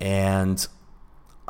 And 0.00 0.66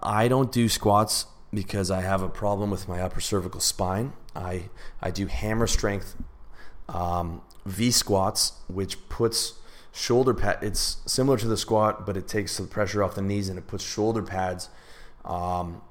I 0.02 0.28
don't 0.28 0.50
do 0.50 0.68
squats 0.68 1.26
because 1.52 1.90
I 1.90 2.00
have 2.02 2.22
a 2.22 2.28
problem 2.28 2.70
with 2.70 2.88
my 2.88 3.00
upper 3.00 3.20
cervical 3.20 3.60
spine. 3.60 4.12
I 4.34 4.70
I 5.00 5.10
do 5.10 5.26
hammer 5.26 5.66
strength 5.66 6.16
um, 6.88 7.42
V 7.66 7.90
squats, 7.90 8.52
which 8.68 9.08
puts 9.08 9.54
shoulder 9.92 10.34
pad. 10.34 10.58
It's 10.62 10.98
similar 11.06 11.36
to 11.38 11.48
the 11.48 11.56
squat, 11.56 12.06
but 12.06 12.16
it 12.16 12.28
takes 12.28 12.56
the 12.56 12.64
pressure 12.64 13.02
off 13.02 13.14
the 13.14 13.22
knees 13.22 13.48
and 13.48 13.58
it 13.58 13.66
puts 13.66 13.84
shoulder 13.84 14.22
pads 14.22 14.68
um, 15.24 15.82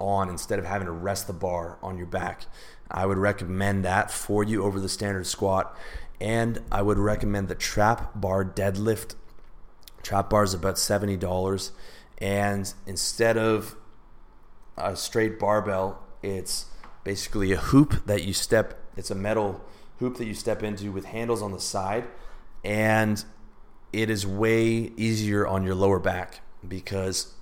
on 0.00 0.28
instead 0.28 0.58
of 0.58 0.64
having 0.64 0.86
to 0.86 0.92
rest 0.92 1.26
the 1.26 1.32
bar 1.32 1.78
on 1.82 1.96
your 1.96 2.06
back. 2.06 2.46
I 2.90 3.06
would 3.06 3.18
recommend 3.18 3.84
that 3.84 4.10
for 4.10 4.44
you 4.44 4.62
over 4.62 4.78
the 4.78 4.88
standard 4.88 5.26
squat. 5.26 5.76
And 6.20 6.62
I 6.70 6.82
would 6.82 6.98
recommend 6.98 7.48
the 7.48 7.54
trap 7.54 8.12
bar 8.14 8.44
deadlift. 8.44 9.14
Trap 10.02 10.30
bar 10.30 10.44
is 10.44 10.54
about 10.54 10.76
$70. 10.76 11.70
And 12.18 12.72
instead 12.86 13.36
of 13.36 13.76
a 14.76 14.96
straight 14.96 15.38
barbell, 15.38 16.02
it's 16.22 16.66
basically 17.02 17.52
a 17.52 17.56
hoop 17.56 18.06
that 18.06 18.22
you 18.22 18.32
step, 18.32 18.80
it's 18.96 19.10
a 19.10 19.14
metal 19.14 19.64
hoop 19.98 20.16
that 20.16 20.26
you 20.26 20.34
step 20.34 20.62
into 20.62 20.92
with 20.92 21.06
handles 21.06 21.42
on 21.42 21.52
the 21.52 21.60
side. 21.60 22.04
And 22.64 23.24
it 23.92 24.10
is 24.10 24.26
way 24.26 24.92
easier 24.96 25.46
on 25.46 25.64
your 25.64 25.74
lower 25.74 25.98
back 25.98 26.40
because 26.66 27.34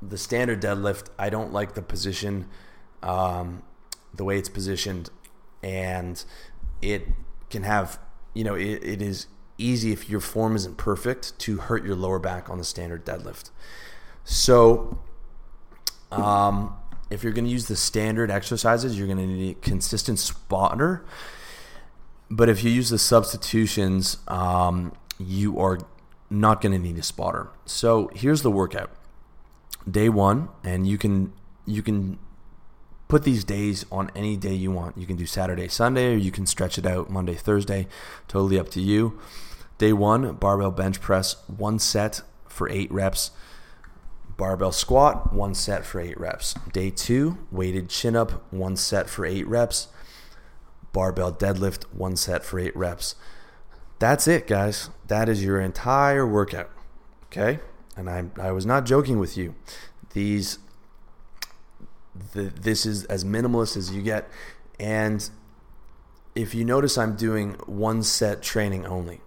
the 0.00 0.18
standard 0.18 0.60
deadlift, 0.60 1.08
I 1.18 1.30
don't 1.30 1.52
like 1.52 1.74
the 1.74 1.82
position, 1.82 2.48
um, 3.02 3.62
the 4.16 4.24
way 4.24 4.38
it's 4.38 4.48
positioned, 4.48 5.10
and 5.62 6.24
it 6.82 7.06
can 7.50 7.62
have, 7.62 7.98
you 8.34 8.44
know, 8.44 8.54
it, 8.54 8.82
it 8.82 9.02
is 9.02 9.26
easy 9.58 9.92
if 9.92 10.08
your 10.08 10.20
form 10.20 10.54
isn't 10.56 10.76
perfect 10.76 11.38
to 11.40 11.58
hurt 11.58 11.84
your 11.84 11.96
lower 11.96 12.18
back 12.18 12.50
on 12.50 12.58
the 12.58 12.64
standard 12.64 13.04
deadlift. 13.04 13.50
So, 14.24 14.98
um, 16.10 16.76
if 17.10 17.22
you're 17.22 17.32
going 17.32 17.44
to 17.44 17.50
use 17.50 17.66
the 17.66 17.76
standard 17.76 18.30
exercises, 18.30 18.98
you're 18.98 19.06
going 19.06 19.18
to 19.18 19.26
need 19.26 19.56
a 19.56 19.60
consistent 19.60 20.18
spotter. 20.18 21.04
But 22.28 22.48
if 22.48 22.64
you 22.64 22.70
use 22.70 22.90
the 22.90 22.98
substitutions, 22.98 24.18
um, 24.26 24.92
you 25.18 25.60
are 25.60 25.78
not 26.28 26.60
going 26.60 26.72
to 26.72 26.78
need 26.78 26.98
a 26.98 27.02
spotter. 27.02 27.48
So 27.64 28.10
here's 28.14 28.42
the 28.42 28.50
workout 28.50 28.90
day 29.88 30.08
one, 30.08 30.48
and 30.64 30.86
you 30.86 30.98
can 30.98 31.32
you 31.64 31.82
can 31.82 32.18
put 33.08 33.24
these 33.24 33.44
days 33.44 33.84
on 33.90 34.10
any 34.14 34.36
day 34.36 34.54
you 34.54 34.70
want. 34.70 34.96
You 34.98 35.06
can 35.06 35.16
do 35.16 35.26
Saturday, 35.26 35.68
Sunday, 35.68 36.14
or 36.14 36.16
you 36.16 36.30
can 36.30 36.46
stretch 36.46 36.78
it 36.78 36.86
out 36.86 37.10
Monday, 37.10 37.34
Thursday. 37.34 37.86
Totally 38.28 38.58
up 38.58 38.68
to 38.70 38.80
you. 38.80 39.18
Day 39.78 39.92
one, 39.92 40.34
barbell 40.34 40.70
bench 40.70 41.00
press, 41.00 41.36
one 41.46 41.78
set 41.78 42.22
for 42.48 42.68
eight 42.68 42.90
reps. 42.90 43.30
Barbell 44.36 44.72
squat, 44.72 45.32
one 45.32 45.54
set 45.54 45.84
for 45.84 46.00
eight 46.00 46.18
reps. 46.18 46.54
Day 46.72 46.90
two, 46.90 47.38
weighted 47.50 47.88
chin 47.88 48.16
up, 48.16 48.52
one 48.52 48.76
set 48.76 49.08
for 49.08 49.24
eight 49.24 49.46
reps. 49.46 49.88
Barbell 50.92 51.32
deadlift, 51.32 51.84
one 51.92 52.16
set 52.16 52.44
for 52.44 52.58
eight 52.58 52.76
reps. 52.76 53.14
That's 53.98 54.28
it, 54.28 54.46
guys. 54.46 54.90
That 55.06 55.28
is 55.28 55.42
your 55.42 55.60
entire 55.60 56.26
workout. 56.26 56.70
Okay? 57.26 57.60
and 57.96 58.10
I, 58.10 58.24
I 58.38 58.52
was 58.52 58.66
not 58.66 58.84
joking 58.84 59.18
with 59.18 59.36
you. 59.36 59.54
These, 60.12 60.58
the, 62.32 62.44
this 62.44 62.86
is 62.86 63.04
as 63.04 63.24
minimalist 63.24 63.76
as 63.76 63.92
you 63.92 64.02
get. 64.02 64.28
And 64.78 65.28
if 66.34 66.54
you 66.54 66.64
notice, 66.64 66.98
I'm 66.98 67.16
doing 67.16 67.54
one 67.66 68.02
set 68.02 68.42
training 68.42 68.86
only. 68.86 69.20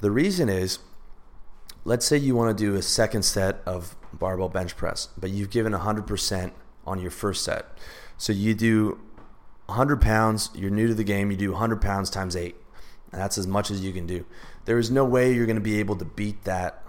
The 0.00 0.10
reason 0.10 0.48
is, 0.48 0.78
let's 1.84 2.04
say 2.04 2.16
you 2.16 2.34
want 2.34 2.56
to 2.56 2.64
do 2.64 2.74
a 2.74 2.82
second 2.82 3.22
set 3.22 3.62
of 3.64 3.96
barbell 4.12 4.48
bench 4.48 4.76
press, 4.76 5.08
but 5.16 5.30
you've 5.30 5.50
given 5.50 5.72
100% 5.72 6.52
on 6.86 7.00
your 7.00 7.10
first 7.10 7.44
set. 7.44 7.66
So 8.18 8.32
you 8.32 8.54
do 8.54 9.00
100 9.66 10.00
pounds, 10.00 10.50
you're 10.54 10.70
new 10.70 10.86
to 10.86 10.94
the 10.94 11.04
game, 11.04 11.30
you 11.30 11.36
do 11.36 11.52
100 11.52 11.80
pounds 11.80 12.10
times 12.10 12.36
eight. 12.36 12.56
And 13.12 13.20
that's 13.20 13.38
as 13.38 13.46
much 13.46 13.70
as 13.70 13.80
you 13.80 13.92
can 13.92 14.06
do. 14.06 14.24
There 14.64 14.78
is 14.78 14.90
no 14.90 15.04
way 15.04 15.32
you're 15.32 15.46
going 15.46 15.56
to 15.56 15.62
be 15.62 15.78
able 15.78 15.96
to 15.96 16.04
beat 16.04 16.44
that 16.44 16.82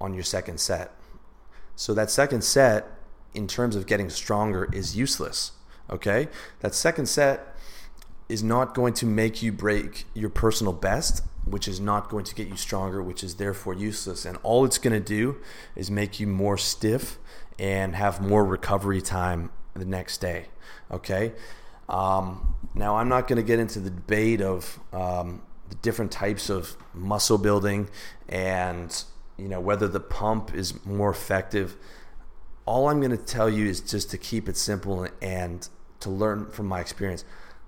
on 0.00 0.14
your 0.14 0.22
second 0.22 0.60
set. 0.60 0.92
So 1.76 1.94
that 1.94 2.10
second 2.10 2.44
set, 2.44 2.88
in 3.34 3.46
terms 3.46 3.76
of 3.76 3.86
getting 3.86 4.10
stronger, 4.10 4.68
is 4.72 4.96
useless. 4.96 5.52
Okay? 5.90 6.28
That 6.60 6.74
second 6.74 7.06
set 7.06 7.56
is 8.28 8.42
not 8.42 8.74
going 8.74 8.94
to 8.94 9.06
make 9.06 9.42
you 9.42 9.52
break 9.52 10.06
your 10.14 10.30
personal 10.30 10.72
best, 10.72 11.22
which 11.44 11.68
is 11.68 11.78
not 11.78 12.08
going 12.08 12.24
to 12.24 12.34
get 12.34 12.48
you 12.48 12.56
stronger, 12.56 13.02
which 13.02 13.22
is 13.22 13.34
therefore 13.34 13.74
useless. 13.74 14.24
And 14.24 14.38
all 14.42 14.64
it's 14.64 14.78
going 14.78 14.94
to 14.94 15.00
do 15.00 15.36
is 15.76 15.90
make 15.90 16.18
you 16.18 16.26
more 16.26 16.56
stiff 16.56 17.18
and 17.58 17.94
have 17.94 18.20
more 18.20 18.44
recovery 18.44 19.02
time 19.02 19.50
the 19.74 19.84
next 19.84 20.18
day. 20.18 20.46
Okay? 20.90 21.32
Um, 21.88 22.54
now, 22.74 22.96
I'm 22.96 23.08
not 23.08 23.28
going 23.28 23.36
to 23.36 23.42
get 23.42 23.58
into 23.58 23.78
the 23.78 23.90
debate 23.90 24.40
of 24.40 24.80
um, 24.92 25.42
the 25.68 25.74
different 25.76 26.10
types 26.10 26.48
of 26.48 26.76
muscle 26.94 27.38
building 27.38 27.88
and 28.28 29.04
you 29.36 29.48
know 29.48 29.60
whether 29.60 29.88
the 29.88 30.00
pump 30.00 30.54
is 30.54 30.84
more 30.84 31.10
effective 31.10 31.76
all 32.66 32.88
i'm 32.88 33.00
going 33.00 33.10
to 33.10 33.16
tell 33.16 33.48
you 33.48 33.66
is 33.66 33.80
just 33.80 34.10
to 34.10 34.18
keep 34.18 34.48
it 34.48 34.56
simple 34.56 35.06
and 35.20 35.68
to 36.04 36.10
learn 36.10 36.50
from 36.50 36.66
my 36.66 36.80
experience. 36.80 37.24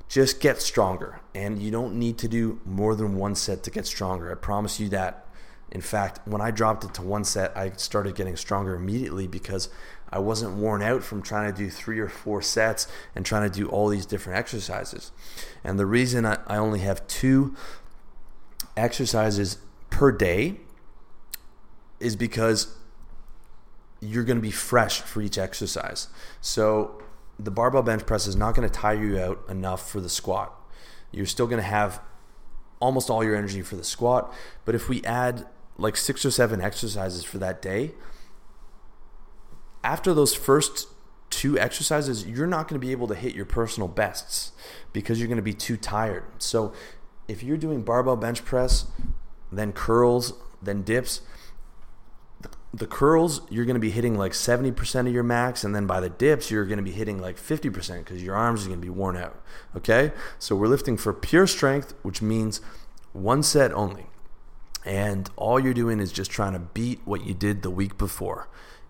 Just 0.09 0.41
get 0.41 0.63
stronger 0.63 1.21
and 1.35 1.61
you 1.61 1.71
don't 1.71 1.99
need 1.99 2.19
to 2.19 2.29
do 2.29 2.61
more 2.65 2.95
than 2.95 3.17
one 3.17 3.35
set 3.35 3.65
to 3.65 3.71
get 3.71 3.87
stronger. 3.87 4.31
I 4.31 4.35
promise 4.35 4.79
you 4.79 4.89
that. 4.91 5.27
In 5.73 5.81
fact 5.81 6.21
when 6.29 6.41
i 6.41 6.53
dropped 6.53 6.85
it 6.85 6.95
to 6.95 7.03
one 7.03 7.25
set 7.25 7.55
i 7.57 7.73
started 7.73 8.15
getting 8.15 8.37
stronger 8.37 8.77
immediately 8.77 9.27
because 9.27 9.69
i 10.11 10.19
wasn't 10.19 10.55
worn 10.55 10.81
out 10.81 11.03
from 11.03 11.21
trying 11.23 11.53
to 11.53 11.59
do 11.59 11.69
three 11.69 11.99
or 11.99 12.09
four 12.09 12.41
sets 12.41 12.87
and 13.17 13.27
trying 13.27 13.51
to 13.51 13.55
do 13.55 13.69
all 13.69 13.89
these 13.89 14.07
different 14.07 14.39
exercises. 14.39 15.11
And 15.65 15.77
the 15.77 15.85
reason 15.85 16.25
i, 16.25 16.39
I 16.47 16.57
only 16.57 16.81
have 16.81 17.07
two 17.09 17.57
exercises 18.77 19.59
per 19.91 20.13
day 20.13 20.61
is 21.99 22.15
because 22.15 22.77
you're 24.07 24.25
going 24.25 24.39
to 24.39 24.43
be 24.43 24.51
fresh 24.51 25.01
for 25.01 25.21
each 25.23 25.39
exercise. 25.39 26.09
So 26.41 27.03
the 27.39 27.51
barbell 27.51 27.83
bench 27.83 28.07
press 28.07 28.27
is 28.27 28.37
not 28.37 28.55
going 28.55 28.69
to 28.69 28.73
tire 28.75 29.03
you 29.03 29.19
out 29.19 29.45
enough 29.49 29.91
for 29.91 30.01
the 30.01 30.09
squat. 30.09 30.53
You're 31.13 31.27
still 31.27 31.47
going 31.47 31.63
to 31.63 31.69
have 31.69 32.01
almost 32.81 33.11
all 33.11 33.25
your 33.25 33.37
energy 33.37 33.63
for 33.63 33.77
the 33.77 33.85
squat, 33.85 34.33
but 34.65 34.75
if 34.75 34.89
we 34.89 35.03
add 35.05 35.47
like 35.79 35.97
6 35.97 36.25
or 36.25 36.31
7 36.31 36.61
exercises 36.61 37.25
for 37.25 37.39
that 37.39 37.63
day, 37.63 37.93
after 39.83 40.13
those 40.13 40.35
first 40.35 40.89
two 41.31 41.59
exercises, 41.59 42.27
you're 42.27 42.47
not 42.47 42.69
going 42.69 42.81
to 42.81 42.85
be 42.85 42.93
able 42.93 43.07
to 43.09 43.15
hit 43.15 43.35
your 43.35 43.45
personal 43.45 43.89
bests 43.89 44.53
because 44.93 45.19
you're 45.19 45.29
going 45.29 45.37
to 45.37 45.43
be 45.43 45.55
too 45.55 45.77
tired. 45.77 46.25
So 46.39 46.73
if 47.29 47.43
you're 47.43 47.57
doing 47.57 47.83
barbell 47.83 48.17
bench 48.17 48.45
press, 48.45 48.87
then 49.53 49.73
curls, 49.73 50.35
then 50.63 50.83
dips, 50.83 51.21
the 52.77 52.87
curls 52.87 53.41
you're 53.49 53.65
going 53.65 53.75
to 53.75 53.81
be 53.81 53.91
hitting 53.91 54.19
like 54.19 54.33
70% 54.33 55.07
of 55.07 55.13
your 55.13 55.23
max 55.23 55.65
and 55.65 55.75
then 55.75 55.87
by 55.87 55.99
the 55.99 56.11
dips 56.11 56.51
you're 56.51 56.67
going 56.67 56.77
to 56.77 56.83
be 56.83 56.93
hitting 56.93 57.19
like 57.19 57.37
50% 57.37 57.99
because 57.99 58.23
your 58.23 58.35
arms 58.35 58.65
are 58.65 58.69
going 58.69 58.81
to 58.81 58.85
be 58.85 58.91
worn 58.91 59.17
out 59.17 59.41
okay? 59.75 60.13
So 60.39 60.55
we're 60.55 60.67
lifting 60.67 60.97
for 60.97 61.13
pure 61.13 61.47
strength 61.47 61.95
which 62.03 62.21
means 62.21 62.61
one 63.13 63.43
set 63.43 63.73
only. 63.73 64.07
And 64.85 65.31
all 65.37 65.59
you're 65.59 65.75
doing 65.75 66.01
is 66.01 66.13
just 66.13 66.31
trying 66.31 66.53
to 66.53 66.59
beat 66.59 67.01
what 67.05 67.25
you 67.27 67.35
did 67.35 67.63
the 67.63 67.71
week 67.71 67.99
before. 67.99 68.49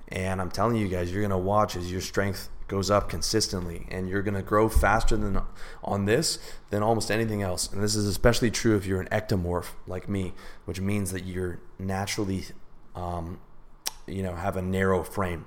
And 0.09 0.41
i'm 0.41 0.51
telling 0.51 0.77
you 0.77 0.89
guys 0.89 1.13
you're 1.13 1.23
going 1.23 1.31
to 1.31 1.39
watch 1.39 1.77
as 1.77 1.91
your 1.91 2.01
strength 2.01 2.49
goes 2.69 2.91
up 2.91 3.09
consistently 3.09 3.87
and 3.93 4.09
you're 4.09 4.23
going 4.23 4.35
to 4.35 4.43
grow 4.43 4.69
faster 4.69 5.17
than 5.17 5.41
on 5.85 6.05
this 6.07 6.41
than 6.71 6.83
almost 6.83 7.13
anything 7.13 7.41
else. 7.41 7.73
And 7.73 7.83
this 7.83 7.95
is 7.95 8.07
especially 8.07 8.51
true 8.51 8.77
if 8.77 8.85
you're 8.85 9.01
an 9.01 9.09
ectomorph 9.09 9.71
like 9.87 10.09
me 10.09 10.33
which 10.65 10.81
means 10.81 11.13
that 11.13 11.25
you're 11.25 11.61
naturally 11.79 12.47
um, 12.97 13.39
you 14.07 14.23
know 14.23 14.35
have 14.35 14.57
a 14.57 14.63
narrow 14.63 15.03
frame. 15.03 15.47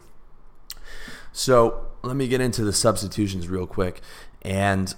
So 1.32 1.88
let 2.02 2.16
me 2.16 2.28
get 2.28 2.42
into 2.42 2.64
the 2.64 2.74
substitutions 2.74 3.48
real 3.48 3.68
quick. 3.68 4.02
And 4.42 4.94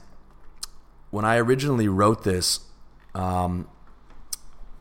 when 1.10 1.26
I 1.26 1.38
originally 1.38 1.88
wrote 1.88 2.24
this, 2.24 2.62
um, 3.14 3.68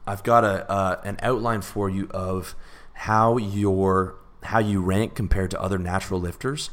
I've 0.07 0.23
got 0.23 0.45
a 0.45 1.01
an 1.05 1.19
outline 1.23 1.63
for 1.63 1.89
you 1.89 2.09
of 2.11 2.55
how 2.93 3.37
your 3.37 4.17
how 4.43 4.59
you 4.59 4.81
rank 4.81 5.15
compared 5.15 5.51
to 5.51 5.61
other 5.61 5.79
natural 5.79 6.21
lifters, 6.21 6.71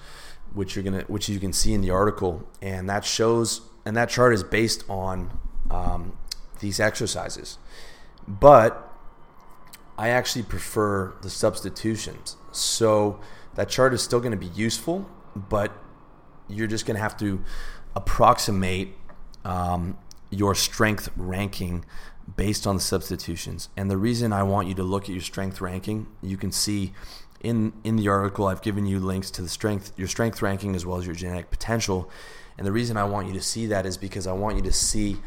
which 0.53 0.75
you're 0.75 0.83
gonna 0.83 1.03
which 1.07 1.29
you 1.29 1.39
can 1.39 1.53
see 1.53 1.73
in 1.73 1.81
the 1.81 1.89
article, 1.89 2.47
and 2.61 2.89
that 2.89 3.05
shows 3.05 3.61
and 3.85 3.95
that 3.95 4.09
chart 4.09 4.33
is 4.33 4.43
based 4.43 4.83
on 4.89 5.39
um, 5.71 6.17
these 6.59 6.79
exercises. 6.79 7.57
But 8.27 8.86
I 9.97 10.09
actually 10.09 10.43
prefer 10.43 11.13
the 11.21 11.29
substitutions. 11.29 12.37
So 12.51 13.19
that 13.55 13.69
chart 13.69 13.93
is 13.93 14.01
still 14.01 14.19
going 14.19 14.31
to 14.31 14.37
be 14.37 14.47
useful, 14.47 15.09
but 15.35 15.71
you're 16.47 16.67
just 16.67 16.85
going 16.85 16.95
to 16.95 17.01
have 17.01 17.17
to 17.17 17.43
approximate 17.95 18.93
um, 19.43 19.97
your 20.29 20.53
strength 20.53 21.09
ranking 21.15 21.85
based 22.35 22.67
on 22.67 22.75
the 22.75 22.81
substitutions. 22.81 23.69
And 23.77 23.89
the 23.89 23.97
reason 23.97 24.33
I 24.33 24.43
want 24.43 24.67
you 24.67 24.73
to 24.75 24.83
look 24.83 25.03
at 25.03 25.09
your 25.09 25.21
strength 25.21 25.61
ranking, 25.61 26.07
you 26.21 26.37
can 26.37 26.51
see 26.51 26.93
in 27.39 27.71
in 27.83 27.95
the 27.95 28.07
article 28.07 28.47
I've 28.47 28.63
given 28.63 28.87
you 28.87 28.99
links 28.99 29.29
to 29.29 29.43
the 29.43 29.47
strength 29.47 29.91
your 29.95 30.07
strength 30.07 30.41
ranking 30.41 30.75
as 30.75 30.87
well 30.87 30.97
as 30.97 31.05
your 31.05 31.15
genetic 31.15 31.49
potential. 31.49 32.09
And 32.57 32.65
the 32.65 32.71
reason 32.71 32.97
I 32.97 33.03
want 33.03 33.27
you 33.27 33.33
to 33.33 33.41
see 33.41 33.67
that 33.67 33.85
is 33.85 33.97
because 33.97 34.25
I 34.25 34.33
want 34.33 34.57
you 34.57 34.63
to 34.63 34.73
see 34.73 35.17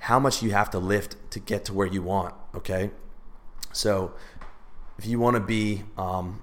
how 0.00 0.18
much 0.18 0.42
you 0.42 0.52
have 0.52 0.70
to 0.70 0.78
lift 0.78 1.16
to 1.30 1.40
get 1.40 1.64
to 1.64 1.72
where 1.72 1.86
you 1.86 2.02
want. 2.02 2.34
Okay, 2.54 2.90
so 3.74 4.12
if 4.98 5.06
you 5.06 5.18
want 5.18 5.34
to 5.34 5.40
be 5.40 5.82
um, 5.98 6.42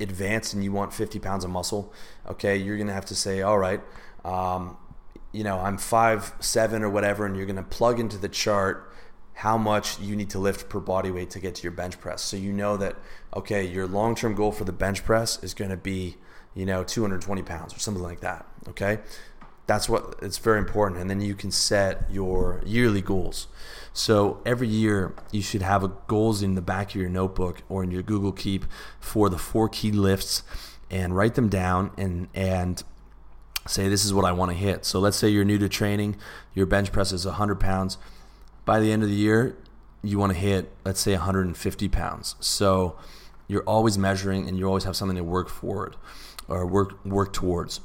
advanced 0.00 0.54
and 0.54 0.64
you 0.64 0.72
want 0.72 0.92
50 0.94 1.18
pounds 1.18 1.44
of 1.44 1.50
muscle, 1.50 1.92
okay, 2.28 2.56
you're 2.56 2.78
gonna 2.78 2.92
have 2.92 3.06
to 3.06 3.14
say, 3.14 3.42
all 3.42 3.58
right, 3.58 3.80
um, 4.24 4.76
you 5.32 5.44
know, 5.44 5.58
I'm 5.58 5.78
five 5.78 6.32
seven 6.40 6.82
or 6.82 6.90
whatever, 6.90 7.26
and 7.26 7.36
you're 7.36 7.46
gonna 7.46 7.62
plug 7.62 7.98
into 8.00 8.18
the 8.18 8.28
chart 8.28 8.92
how 9.34 9.58
much 9.58 9.98
you 9.98 10.14
need 10.14 10.30
to 10.30 10.38
lift 10.38 10.68
per 10.68 10.80
body 10.80 11.10
weight 11.10 11.30
to 11.30 11.40
get 11.40 11.54
to 11.56 11.62
your 11.62 11.72
bench 11.72 11.98
press. 11.98 12.22
So 12.22 12.36
you 12.36 12.52
know 12.52 12.76
that 12.76 12.96
okay, 13.34 13.64
your 13.64 13.86
long 13.86 14.14
term 14.14 14.34
goal 14.34 14.52
for 14.52 14.64
the 14.64 14.72
bench 14.72 15.04
press 15.04 15.42
is 15.42 15.54
going 15.54 15.70
to 15.70 15.76
be 15.76 16.16
you 16.54 16.66
know 16.66 16.84
220 16.84 17.42
pounds 17.42 17.74
or 17.74 17.78
something 17.78 18.02
like 18.02 18.20
that. 18.20 18.46
Okay, 18.68 19.00
that's 19.66 19.88
what 19.88 20.16
it's 20.22 20.38
very 20.38 20.58
important, 20.58 21.00
and 21.00 21.08
then 21.08 21.20
you 21.20 21.34
can 21.34 21.50
set 21.50 22.10
your 22.10 22.62
yearly 22.64 23.00
goals. 23.00 23.48
So 23.92 24.40
every 24.46 24.68
year 24.68 25.14
you 25.30 25.42
should 25.42 25.62
have 25.62 25.84
a 25.84 25.88
goals 26.06 26.42
in 26.42 26.54
the 26.54 26.62
back 26.62 26.90
of 26.90 26.96
your 26.96 27.10
notebook 27.10 27.62
or 27.68 27.82
in 27.82 27.90
your 27.90 28.02
Google 28.02 28.32
Keep 28.32 28.64
for 29.00 29.28
the 29.28 29.38
four 29.38 29.68
key 29.68 29.92
lifts, 29.92 30.42
and 30.90 31.16
write 31.16 31.34
them 31.34 31.48
down 31.48 31.90
and 31.96 32.28
and 32.34 32.82
say 33.66 33.88
this 33.88 34.04
is 34.04 34.12
what 34.12 34.24
I 34.24 34.32
want 34.32 34.50
to 34.50 34.56
hit. 34.56 34.84
So 34.84 34.98
let's 34.98 35.16
say 35.16 35.28
you're 35.28 35.44
new 35.44 35.58
to 35.58 35.68
training, 35.68 36.16
your 36.54 36.66
bench 36.66 36.90
press 36.90 37.12
is 37.12 37.24
100 37.24 37.60
pounds 37.60 37.96
by 38.64 38.80
the 38.80 38.92
end 38.92 39.02
of 39.02 39.08
the 39.08 39.14
year, 39.14 39.56
you 40.02 40.18
want 40.18 40.32
to 40.32 40.38
hit, 40.38 40.70
let's 40.84 41.00
say, 41.00 41.12
150 41.12 41.88
pounds. 41.88 42.36
So 42.40 42.96
you're 43.48 43.62
always 43.64 43.98
measuring 43.98 44.48
and 44.48 44.58
you 44.58 44.66
always 44.66 44.84
have 44.84 44.96
something 44.96 45.16
to 45.16 45.24
work 45.24 45.48
forward 45.48 45.96
or 46.48 46.66
work 46.66 47.04
work 47.04 47.32
towards. 47.32 47.80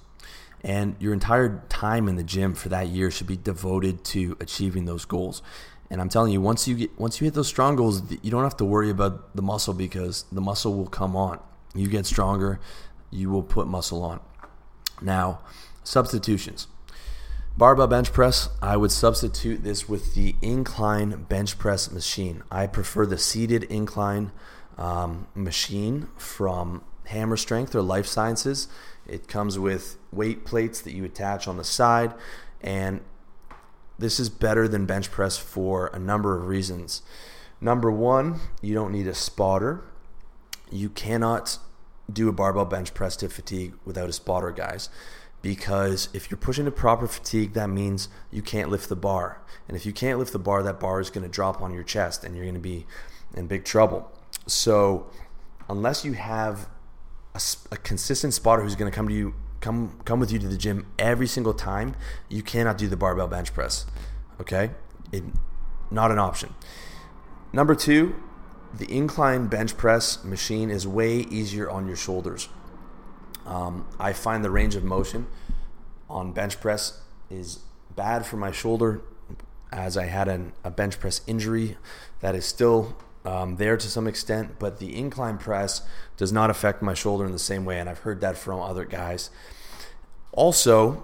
And 0.64 0.96
your 1.00 1.14
entire 1.14 1.64
time 1.70 2.08
in 2.08 2.16
the 2.16 2.24
gym 2.24 2.56
for 2.56 2.70
that 2.70 2.88
year 2.88 3.12
should 3.12 3.28
be 3.28 3.38
devoted 3.38 4.04
to 4.06 4.36
achieving 4.40 4.86
those 4.86 5.06
goals. 5.06 5.42
And 5.90 6.02
I'm 6.02 6.10
telling 6.10 6.34
you, 6.34 6.42
once 6.42 6.68
you 6.68 6.76
get 6.76 7.00
once 7.00 7.22
you 7.22 7.26
hit 7.26 7.34
those 7.34 7.48
strong 7.48 7.76
goals, 7.76 8.02
you 8.22 8.30
don't 8.30 8.44
have 8.44 8.58
to 8.58 8.66
worry 8.66 8.90
about 8.90 9.36
the 9.36 9.42
muscle 9.42 9.74
because 9.74 10.26
the 10.32 10.42
muscle 10.42 10.74
will 10.74 10.88
come 10.88 11.16
on. 11.16 11.40
You 11.74 11.88
get 11.88 12.06
stronger, 12.06 12.60
you 13.12 13.30
will 13.30 13.44
put 13.44 13.68
muscle 13.68 14.04
on. 14.04 14.20
Now, 15.02 15.40
substitutions. 15.84 16.68
Barbell 17.58 17.88
bench 17.88 18.14
press, 18.14 18.50
I 18.62 18.78
would 18.78 18.92
substitute 18.92 19.64
this 19.64 19.90
with 19.90 20.14
the 20.14 20.36
incline 20.42 21.24
bench 21.24 21.58
press 21.58 21.92
machine. 21.92 22.44
I 22.52 22.68
prefer 22.68 23.06
the 23.06 23.18
seated 23.18 23.64
incline 23.64 24.32
um, 24.78 25.28
machine 25.34 26.10
from 26.18 26.84
Hammer 27.06 27.38
Strength 27.38 27.74
or 27.74 27.82
Life 27.82 28.06
Sciences. 28.06 28.68
It 29.08 29.28
comes 29.28 29.58
with 29.58 29.98
weight 30.12 30.46
plates 30.46 30.82
that 30.82 30.94
you 30.94 31.04
attach 31.06 31.48
on 31.48 31.58
the 31.58 31.64
side, 31.64 32.14
and 32.62 33.02
this 34.00 34.20
is 34.20 34.30
better 34.30 34.68
than 34.68 34.86
bench 34.86 35.12
press 35.12 35.38
for 35.38 35.88
a 35.88 36.00
number 36.00 36.38
of 36.38 36.48
reasons. 36.48 37.02
Number 37.60 37.92
one, 37.92 38.40
you 38.62 38.74
don't 38.74 38.92
need 38.92 39.08
a 39.08 39.14
spotter. 39.14 39.84
You 40.72 40.90
cannot 40.90 41.58
do 42.12 42.30
a 42.30 42.34
barbell 42.34 42.66
bench 42.66 42.94
press 42.94 43.16
to 43.18 43.30
fatigue 43.30 43.74
without 43.86 44.10
a 44.10 44.14
spotter, 44.14 44.52
guys 44.52 44.90
because 45.42 46.10
if 46.14 46.30
you're 46.30 46.38
pushing 46.38 46.66
to 46.66 46.72
proper 46.72 47.08
fatigue, 47.08 47.54
that 47.54 47.70
means 47.70 48.10
you 48.32 48.42
can't 48.42 48.70
lift 48.70 48.90
the 48.90 48.96
bar. 48.96 49.42
And 49.68 49.78
if 49.78 49.86
you 49.86 49.94
can't 49.94 50.20
lift 50.20 50.34
the 50.34 50.40
bar, 50.40 50.64
that 50.64 50.80
bar 50.80 51.00
is 51.00 51.10
going 51.10 51.24
to 51.24 51.30
drop 51.30 51.62
on 51.62 51.74
your 51.74 51.84
chest 51.84 52.24
and 52.24 52.36
you're 52.36 52.46
going 52.46 52.56
to 52.56 52.60
be 52.60 52.86
in 53.36 53.48
big 53.48 53.64
trouble. 53.64 54.12
So, 54.48 55.10
unless 55.70 56.04
you 56.04 56.14
have 56.14 56.68
a, 57.36 57.42
a 57.72 57.78
consistent 57.78 58.34
spotter 58.34 58.62
who's 58.62 58.76
going 58.76 58.92
to 58.92 58.96
come 58.96 59.08
to 59.08 59.14
you, 59.14 59.36
come 59.62 60.00
come 60.06 60.20
with 60.20 60.32
you 60.32 60.40
to 60.40 60.48
the 60.48 60.58
gym 60.58 60.86
every 61.00 61.28
single 61.28 61.54
time, 61.54 61.96
you 62.30 62.42
cannot 62.42 62.78
do 62.78 62.88
the 62.88 62.98
barbell 62.98 63.28
bench 63.28 63.54
press. 63.54 63.86
Okay, 64.40 64.72
it, 65.12 65.24
not 65.90 66.12
an 66.12 66.20
option. 66.20 66.54
Number 67.54 67.76
two, 67.76 68.16
the 68.74 68.92
incline 68.92 69.48
bench 69.48 69.78
press 69.78 70.24
machine 70.24 70.70
is 70.70 70.88
way 70.88 71.20
easier 71.20 71.70
on 71.70 71.88
your 71.88 71.96
shoulders. 71.96 72.50
Um, 73.46 73.88
I 74.00 74.14
find 74.14 74.44
the 74.44 74.52
range 74.52 74.76
of 74.76 74.84
motion 74.84 75.28
on 76.10 76.34
bench 76.34 76.60
press 76.60 77.02
is 77.30 77.60
bad 77.96 78.26
for 78.26 78.38
my 78.38 78.52
shoulder 78.52 79.02
as 79.72 79.98
I 79.98 80.06
had 80.06 80.28
an, 80.28 80.54
a 80.64 80.72
bench 80.72 81.00
press 81.00 81.22
injury 81.28 81.78
that 82.20 82.36
is 82.36 82.46
still 82.46 82.98
um, 83.28 83.58
there 83.58 83.76
to 83.76 83.90
some 83.90 84.08
extent, 84.08 84.56
but 84.58 84.80
the 84.80 84.96
incline 84.96 85.38
press 85.38 85.82
does 86.16 86.32
not 86.32 86.50
affect 86.50 86.82
my 86.82 86.94
shoulder 86.94 87.26
in 87.26 87.34
the 87.34 87.40
same 87.40 87.66
way, 87.66 87.78
and 87.78 87.90
I've 87.90 88.00
heard 88.00 88.22
that 88.22 88.38
from 88.38 88.62
other 88.62 88.86
guys. 88.86 89.30
Also, 90.32 91.04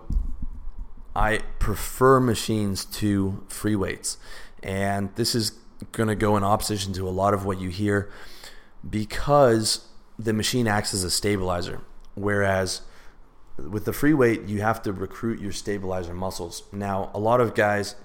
I 1.14 1.40
prefer 1.60 2.22
machines 2.22 2.86
to 2.86 3.44
free 3.50 3.76
weights, 3.76 4.18
and 4.64 5.14
this 5.16 5.36
is 5.36 5.52
going 5.92 6.08
to 6.08 6.16
go 6.16 6.38
in 6.38 6.46
opposition 6.46 6.94
to 6.94 7.10
a 7.10 7.12
lot 7.12 7.34
of 7.34 7.46
what 7.46 7.60
you 7.60 7.68
hear 7.68 8.10
because 8.90 9.86
the 10.18 10.32
machine 10.32 10.66
acts 10.66 10.94
as 10.94 11.04
a 11.04 11.12
stabilizer. 11.12 11.82
Whereas 12.16 12.84
with 13.58 13.84
the 13.84 13.92
free 13.92 14.14
weight, 14.14 14.44
you 14.44 14.62
have 14.62 14.82
to 14.84 14.94
recruit 14.94 15.42
your 15.42 15.52
stabilizer 15.52 16.14
muscles. 16.14 16.64
Now, 16.72 17.12
a 17.14 17.20
lot 17.20 17.42
of 17.42 17.54
guys 17.54 17.96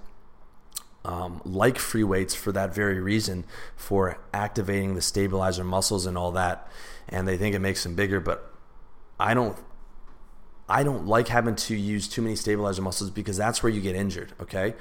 um, 1.08 1.40
like 1.46 1.78
free 1.78 2.04
weights 2.04 2.34
for 2.34 2.52
that 2.52 2.74
very 2.74 3.00
reason, 3.00 3.44
for 3.76 4.18
activating 4.34 4.94
the 4.94 5.00
stabilizer 5.00 5.64
muscles 5.64 6.04
and 6.04 6.18
all 6.18 6.32
that, 6.32 6.70
and 7.08 7.26
they 7.26 7.38
think 7.38 7.54
it 7.54 7.60
makes 7.60 7.82
them 7.82 7.94
bigger. 7.94 8.20
But 8.20 8.52
I 9.18 9.32
don't. 9.32 9.56
I 10.68 10.82
don't 10.82 11.06
like 11.06 11.28
having 11.28 11.56
to 11.56 11.74
use 11.74 12.08
too 12.08 12.20
many 12.20 12.36
stabilizer 12.36 12.82
muscles 12.82 13.08
because 13.08 13.38
that's 13.38 13.62
where 13.62 13.72
you 13.72 13.80
get 13.80 13.96
injured. 13.96 14.34
Okay, 14.38 14.74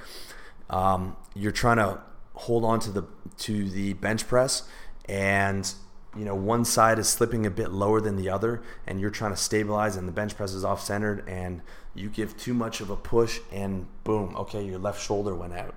um, 0.70 1.16
you're 1.34 1.54
trying 1.54 1.78
to 1.78 2.02
hold 2.34 2.66
on 2.66 2.82
to 2.82 2.92
the 2.92 3.04
to 3.38 3.70
the 3.70 3.94
bench 3.94 4.28
press 4.28 4.68
and 5.08 5.74
you 6.16 6.26
know 6.26 6.36
one 6.36 6.66
side 6.66 7.00
is 7.00 7.08
slipping 7.08 7.46
a 7.46 7.50
bit 7.50 7.72
lower 7.72 8.02
than 8.02 8.18
the 8.18 8.30
other 8.30 8.62
and 8.86 9.00
you're 9.00 9.10
trying 9.10 9.32
to 9.32 9.38
stabilize 9.38 9.96
and 9.96 10.08
the 10.08 10.12
bench 10.12 10.36
press 10.36 10.54
is 10.54 10.64
off 10.64 10.84
centered 10.84 11.28
and 11.28 11.62
you 11.96 12.10
give 12.10 12.38
too 12.38 12.54
much 12.54 12.80
of 12.80 12.92
a 12.92 12.96
push 12.96 13.40
and 13.52 13.88
boom 14.04 14.36
okay 14.36 14.64
your 14.64 14.78
left 14.78 15.02
shoulder 15.02 15.34
went 15.34 15.54
out 15.54 15.74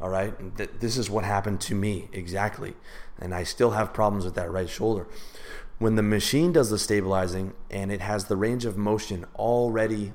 all 0.00 0.08
right? 0.08 0.34
This 0.80 0.96
is 0.96 1.10
what 1.10 1.24
happened 1.24 1.60
to 1.62 1.74
me 1.74 2.08
exactly. 2.12 2.74
And 3.18 3.34
i 3.34 3.42
still 3.42 3.72
have 3.72 3.92
problems 3.92 4.24
with 4.24 4.34
that 4.34 4.50
right 4.50 4.68
shoulder. 4.68 5.06
When 5.78 5.96
the 5.96 6.02
machine 6.02 6.52
does 6.52 6.70
the 6.70 6.78
stabilizing 6.78 7.54
and 7.70 7.90
it 7.90 8.00
has 8.00 8.26
the 8.26 8.36
range 8.36 8.64
of 8.64 8.76
motion 8.76 9.26
already 9.36 10.12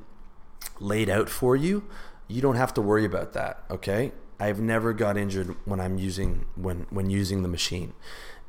laid 0.80 1.10
out 1.10 1.30
for 1.30 1.56
you 1.56 1.84
you 2.28 2.42
don't 2.42 2.56
have 2.56 2.74
to 2.74 2.82
worry 2.82 3.06
about 3.06 3.34
that 3.34 3.64
okay? 3.70 4.12
I've 4.40 4.60
never 4.60 4.94
got 4.94 5.18
injured 5.18 5.56
when 5.66 5.80
i'm 5.80 5.98
using 5.98 6.46
when 6.56 6.88
when 6.90 7.10
using 7.10 7.42
the 7.44 7.48
machine. 7.48 7.94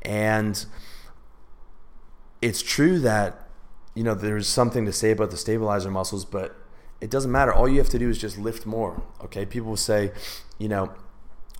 And 0.02 0.64
it's 2.42 2.62
true 2.62 2.98
that 3.00 3.48
you 3.94 4.02
know 4.02 4.14
there's 4.14 4.46
something 4.46 4.84
to 4.86 4.92
say 4.92 5.10
about 5.10 5.30
the 5.30 5.36
stabilizer 5.36 5.90
muscles, 5.90 6.24
but 6.24 6.56
it 7.00 7.10
doesn't 7.10 7.30
matter. 7.30 7.52
All 7.52 7.68
you 7.68 7.78
have 7.78 7.88
to 7.90 7.98
do 7.98 8.08
is 8.08 8.18
just 8.18 8.38
lift 8.38 8.66
more. 8.66 9.02
Okay, 9.24 9.44
people 9.44 9.76
say, 9.76 10.12
you 10.58 10.68
know, 10.68 10.92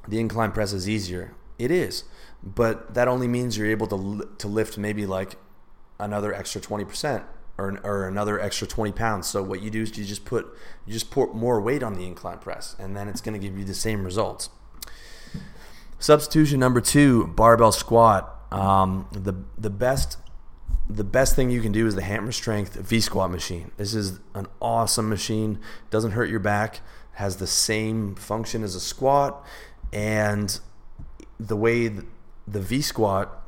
the 0.08 0.18
incline 0.18 0.52
press 0.52 0.72
is 0.72 0.88
easier. 0.88 1.34
It 1.58 1.70
is, 1.70 2.04
but 2.42 2.94
that 2.94 3.08
only 3.08 3.28
means 3.28 3.56
you're 3.56 3.70
able 3.70 3.86
to 3.88 4.28
to 4.38 4.48
lift 4.48 4.78
maybe 4.78 5.06
like 5.06 5.36
another 5.98 6.34
extra 6.34 6.60
twenty 6.60 6.84
percent 6.84 7.24
or, 7.58 7.78
or 7.82 8.08
another 8.08 8.40
extra 8.40 8.66
20 8.66 8.92
pounds. 8.92 9.26
So 9.26 9.42
what 9.42 9.62
you 9.62 9.70
do 9.70 9.82
is 9.82 9.96
you 9.96 10.04
just 10.04 10.24
put 10.24 10.46
you 10.86 10.92
just 10.92 11.10
put 11.10 11.34
more 11.34 11.60
weight 11.60 11.82
on 11.82 11.94
the 11.94 12.06
incline 12.06 12.38
press, 12.38 12.76
and 12.78 12.96
then 12.96 13.08
it's 13.08 13.20
going 13.20 13.38
to 13.38 13.44
give 13.44 13.58
you 13.58 13.64
the 13.64 13.74
same 13.74 14.04
results. 14.04 14.50
Substitution 15.98 16.60
number 16.60 16.80
two: 16.80 17.28
barbell 17.28 17.72
squat. 17.72 18.32
Um, 18.52 19.08
the 19.12 19.34
the 19.58 19.70
best 19.70 20.18
the 20.88 21.04
best 21.04 21.34
thing 21.34 21.50
you 21.50 21.60
can 21.60 21.72
do 21.72 21.86
is 21.86 21.94
the 21.94 22.02
hammer 22.02 22.32
strength 22.32 22.74
V 22.74 23.00
squat 23.00 23.30
machine. 23.30 23.72
This 23.76 23.94
is 23.94 24.20
an 24.34 24.46
awesome 24.60 25.08
machine. 25.08 25.58
Doesn't 25.90 26.12
hurt 26.12 26.28
your 26.28 26.40
back. 26.40 26.80
Has 27.14 27.36
the 27.36 27.46
same 27.46 28.14
function 28.14 28.62
as 28.62 28.74
a 28.74 28.80
squat, 28.80 29.44
and 29.92 30.58
the 31.38 31.56
way 31.56 31.88
the 31.88 32.60
V 32.60 32.82
squat, 32.82 33.42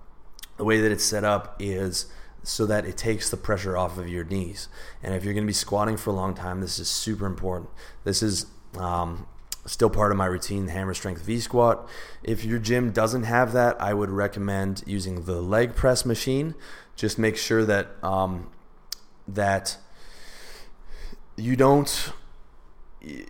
the 0.56 0.64
way 0.64 0.80
that 0.80 0.90
it's 0.92 1.04
set 1.04 1.24
up 1.24 1.56
is 1.58 2.06
so 2.42 2.66
that 2.66 2.84
it 2.84 2.96
takes 2.96 3.30
the 3.30 3.36
pressure 3.36 3.76
off 3.76 3.98
of 3.98 4.08
your 4.08 4.24
knees. 4.24 4.68
And 5.02 5.14
if 5.14 5.24
you're 5.24 5.34
going 5.34 5.44
to 5.44 5.48
be 5.48 5.52
squatting 5.52 5.96
for 5.96 6.10
a 6.10 6.14
long 6.14 6.34
time, 6.34 6.60
this 6.60 6.78
is 6.78 6.88
super 6.88 7.26
important. 7.26 7.70
This 8.04 8.22
is 8.22 8.46
um, 8.78 9.26
still 9.66 9.90
part 9.90 10.12
of 10.12 10.18
my 10.18 10.26
routine, 10.26 10.68
hammer 10.68 10.94
strength 10.94 11.22
V 11.22 11.40
squat. 11.40 11.88
If 12.22 12.44
your 12.44 12.58
gym 12.58 12.90
doesn't 12.90 13.24
have 13.24 13.52
that, 13.52 13.80
I 13.80 13.94
would 13.94 14.10
recommend 14.10 14.82
using 14.86 15.24
the 15.24 15.40
leg 15.40 15.74
press 15.74 16.04
machine 16.04 16.54
just 16.98 17.18
make 17.18 17.36
sure 17.36 17.64
that 17.64 17.88
um, 18.02 18.50
that 19.28 19.78
you 21.36 21.54
don't 21.54 22.12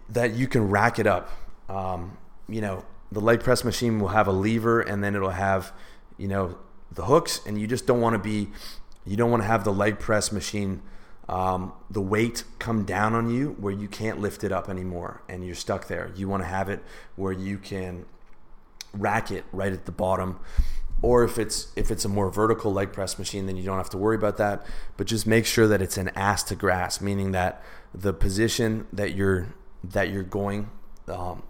that 0.09 0.33
you 0.33 0.49
can 0.49 0.71
rack 0.71 0.99
it 0.99 1.07
up. 1.07 1.31
Um, 1.69 2.17
you 2.49 2.63
know, 2.63 2.85
the 3.11 3.21
leg 3.21 3.41
press 3.41 3.65
machine 3.65 4.01
will 4.01 4.09
have 4.09 4.27
a 4.27 4.33
lever 4.33 4.81
and 4.81 5.03
then 5.03 5.15
it'll 5.15 5.31
have, 5.31 5.73
you 6.17 6.29
know, 6.29 6.59
the 6.91 7.05
hooks, 7.05 7.41
and 7.47 7.61
you 7.61 7.67
just 7.67 7.87
don't 7.87 8.01
want 8.01 8.15
to 8.15 8.19
be, 8.19 8.49
you 9.07 9.17
don't 9.17 9.31
want 9.31 9.43
to 9.43 9.47
have 9.47 9.65
the 9.65 9.73
leg 9.73 9.99
press 9.99 10.33
machine, 10.33 10.83
um, 11.29 11.73
the 11.91 12.01
weight 12.01 12.45
come 12.59 12.85
down 12.85 13.15
on 13.15 13.31
you 13.31 13.57
where 13.61 13.73
you 13.73 13.89
can't 13.89 14.19
lift 14.21 14.43
it 14.45 14.53
up 14.53 14.69
anymore 14.69 15.23
and 15.29 15.45
you're 15.45 15.55
stuck 15.55 15.87
there. 15.87 16.11
You 16.17 16.29
want 16.29 16.43
to 16.43 16.49
have 16.49 16.69
it 16.69 16.83
where 17.17 17.33
you 17.33 17.59
can 17.59 18.07
rack 18.95 19.31
it 19.31 19.45
right 19.53 19.73
at 19.73 19.85
the 19.85 19.93
bottom 19.93 20.41
or 21.03 21.25
if 21.25 21.39
it's 21.39 21.69
if 21.77 21.91
it's 21.91 22.05
a 22.05 22.09
more 22.09 22.31
vertical 22.31 22.73
leg 22.73 22.93
press 22.93 23.19
machine 23.19 23.47
then 23.47 23.57
you 23.57 23.63
don't 23.63 23.77
have 23.77 23.91
to 23.91 23.99
worry 23.99 24.17
about 24.17 24.37
that 24.39 24.65
but 24.97 25.07
just 25.07 25.27
make 25.27 25.47
sure 25.47 25.69
that 25.69 25.83
it's 25.83 25.97
an 25.97 26.09
ass 26.17 26.43
to 26.43 26.57
grass 26.57 27.01
meaning 27.01 27.33
that 27.33 27.63
the 27.95 28.13
position 28.13 28.87
that 28.93 29.15
you're 29.15 29.55
that 29.85 30.11
you're 30.11 30.23
going 30.23 30.71
um, 31.07 31.43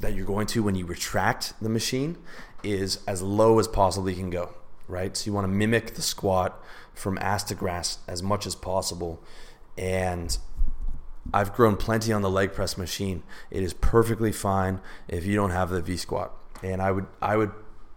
that 0.00 0.14
you're 0.14 0.26
going 0.26 0.46
to 0.46 0.62
when 0.62 0.74
you 0.74 0.84
retract 0.86 1.54
the 1.60 1.68
machine 1.68 2.16
is 2.62 3.00
as 3.06 3.22
low 3.22 3.58
as 3.58 3.68
possibly 3.68 4.14
can 4.14 4.30
go 4.30 4.54
right 4.88 5.16
so 5.16 5.26
you 5.26 5.32
want 5.32 5.44
to 5.44 5.48
mimic 5.48 5.94
the 5.94 6.02
squat 6.02 6.62
from 6.94 7.18
ass 7.18 7.44
to 7.44 7.54
grass 7.54 7.98
as 8.08 8.22
much 8.22 8.46
as 8.46 8.54
possible 8.54 9.22
and 9.78 10.38
I've 11.32 11.52
grown 11.52 11.76
plenty 11.76 12.12
on 12.12 12.22
the 12.22 12.30
leg 12.30 12.52
press 12.52 12.78
machine. 12.78 13.22
It 13.50 13.62
is 13.62 13.72
perfectly 13.72 14.32
fine 14.32 14.80
if 15.08 15.24
you 15.24 15.34
don't 15.34 15.50
have 15.50 15.70
the 15.70 15.80
V 15.80 15.96
squat. 15.96 16.32
And 16.62 16.80
I 16.80 16.90
would 16.90 17.06
I 17.20 17.36
would 17.36 17.52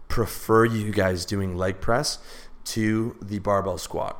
prefer 0.08 0.64
you 0.64 0.92
guys 0.92 1.24
doing 1.24 1.56
leg 1.56 1.80
press 1.80 2.18
to 2.64 3.16
the 3.22 3.38
barbell 3.38 3.78
squat. 3.78 4.16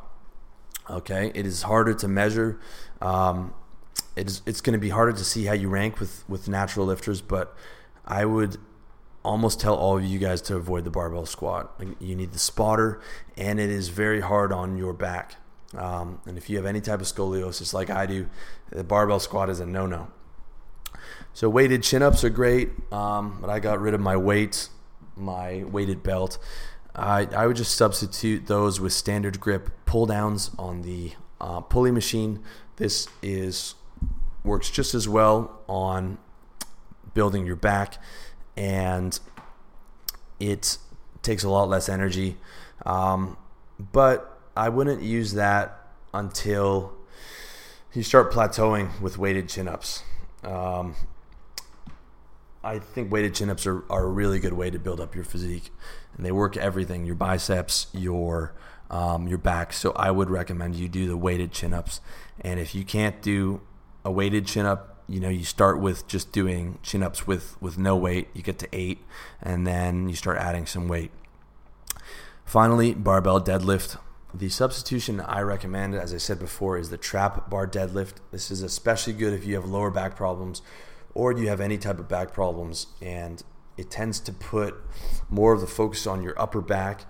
Okay, 0.89 1.31
it 1.35 1.47
is 1.47 1.63
harder 1.63 1.95
to 1.95 2.09
measure. 2.09 2.59
Um, 3.01 3.55
it 4.17 4.29
is, 4.29 4.43
it's 4.47 4.61
going 4.61 4.75
to 4.75 4.81
be 4.81 4.91
harder 4.91 5.13
to 5.13 5.25
see 5.25 5.45
how 5.45 5.53
you 5.53 5.69
rank 5.69 6.01
with 6.01 6.25
with 6.29 6.49
natural 6.49 6.87
lifters, 6.87 7.21
but 7.21 7.55
I 8.05 8.25
would 8.25 8.59
almost 9.23 9.61
tell 9.61 9.75
all 9.75 9.99
of 9.99 10.05
you 10.05 10.19
guys 10.19 10.41
to 10.43 10.57
avoid 10.57 10.85
the 10.85 10.91
barbell 10.91 11.27
squat. 11.27 11.81
You 11.99 12.17
need 12.17 12.33
the 12.33 12.39
spotter, 12.39 13.01
and 13.37 13.61
it 13.61 13.71
is 13.71 13.89
very 13.89 14.21
hard 14.21 14.53
on 14.53 14.77
your 14.77 14.93
back. 14.93 15.37
Um, 15.77 16.21
and 16.27 16.37
if 16.37 16.51
you 16.51 16.57
have 16.57 16.67
any 16.67 16.81
type 16.81 17.01
of 17.01 17.07
scoliosis 17.07 17.73
like 17.73 17.91
I 17.91 18.07
do, 18.07 18.29
the 18.71 18.83
barbell 18.83 19.21
squat 19.21 19.51
is 19.51 19.61
a 19.61 19.67
no 19.67 19.87
no. 19.87 20.09
So 21.33 21.49
weighted 21.49 21.83
chin 21.83 22.03
ups 22.03 22.25
are 22.25 22.31
great, 22.31 22.71
um, 22.93 23.39
but 23.41 23.51
I 23.51 23.61
got 23.61 23.81
rid 23.81 23.95
of 23.95 24.01
my 24.01 24.17
weights 24.17 24.71
my 25.21 25.65
weighted 25.65 26.03
belt. 26.03 26.39
I, 26.95 27.29
I 27.37 27.47
would 27.47 27.57
just 27.57 27.77
substitute 27.77 28.47
those 28.47 28.81
with 28.81 28.93
standard 28.93 29.39
grip 29.39 29.71
pull 29.85 30.07
downs 30.07 30.51
on 30.59 30.83
the 30.83 31.13
uh, 31.41 31.61
pulley 31.61 31.91
machine. 31.91 32.43
This 32.77 33.09
is 33.23 33.75
works 34.45 34.71
just 34.71 34.95
as 34.95 35.09
well 35.09 35.61
on 35.69 36.19
building 37.15 37.47
your 37.47 37.57
back, 37.57 37.99
and 38.57 39.19
it 40.39 40.79
takes 41.23 41.45
a 41.45 41.49
lot 41.49 41.69
less 41.69 41.89
energy. 41.89 42.37
Um, 42.87 43.37
but 43.79 44.41
I 44.57 44.69
wouldn't 44.69 45.03
use 45.03 45.35
that 45.35 45.77
until 46.13 46.93
you 47.93 48.03
start 48.03 48.33
plateauing 48.33 49.01
with 49.01 49.19
weighted 49.19 49.49
chin 49.49 49.69
ups. 49.69 50.03
Um, 50.45 50.95
I 52.63 52.79
think 52.79 53.11
weighted 53.11 53.35
chin 53.35 53.51
ups 53.51 53.67
are, 53.67 53.85
are 53.91 54.05
a 54.05 54.11
really 54.11 54.39
good 54.39 54.53
way 54.53 54.71
to 54.71 54.79
build 54.79 55.01
up 55.01 55.15
your 55.15 55.25
physique, 55.25 55.71
and 56.17 56.25
they 56.25 56.33
work 56.33 56.57
everything 56.57 57.05
your 57.05 57.15
biceps, 57.15 57.87
your 57.93 58.55
um, 58.91 59.29
your 59.29 59.39
back. 59.39 59.73
So 59.73 59.93
I 59.93 60.11
would 60.11 60.31
recommend 60.31 60.75
you 60.75 60.89
do 60.89 61.07
the 61.07 61.17
weighted 61.17 61.53
chin 61.53 61.73
ups. 61.73 62.01
And 62.41 62.59
if 62.59 62.75
you 62.75 62.85
can't 62.85 63.23
do 63.23 63.61
a 64.05 64.11
weighted 64.11 64.47
chin 64.47 64.67
up, 64.67 65.03
you 65.07 65.19
know 65.19 65.29
you 65.29 65.45
start 65.45 65.81
with 65.81 66.07
just 66.07 66.31
doing 66.31 66.79
chin 66.83 67.03
ups 67.03 67.27
with 67.27 67.61
with 67.61 67.79
no 67.79 67.97
weight. 67.97 68.29
You 68.35 68.43
get 68.43 68.59
to 68.61 68.69
eight, 68.73 69.05
and 69.43 69.67
then 69.67 70.09
you 70.09 70.15
start 70.15 70.39
adding 70.39 70.67
some 70.67 70.89
weight. 70.89 71.11
Finally, 72.45 72.95
barbell 72.95 73.41
deadlift. 73.41 73.99
The 74.33 74.49
substitution 74.49 75.21
I 75.21 75.41
recommend, 75.41 75.97
as 75.97 76.15
I 76.15 76.19
said 76.19 76.39
before, 76.39 76.79
is 76.79 76.91
the 76.91 76.97
trap 76.97 77.51
bar 77.51 77.67
deadlift. 77.67 78.15
This 78.31 78.51
is 78.51 78.63
especially 78.63 79.13
good 79.13 79.33
if 79.33 79.45
you 79.45 79.57
have 79.57 79.65
lower 79.65 79.91
back 79.91 80.15
problems 80.15 80.63
or 81.15 81.33
you 81.33 81.49
have 81.49 81.61
any 81.61 81.79
type 81.79 81.99
of 81.99 82.09
back 82.09 82.33
problems 82.33 82.87
and 83.01 83.43
it 83.77 83.91
tends 83.91 84.21
to 84.21 84.33
put 84.33 84.75
more 85.29 85.53
of 85.53 85.61
the 85.61 85.67
focus 85.67 86.07
on 86.07 86.23
your 86.23 86.41
upper 86.41 86.61
back 86.61 87.07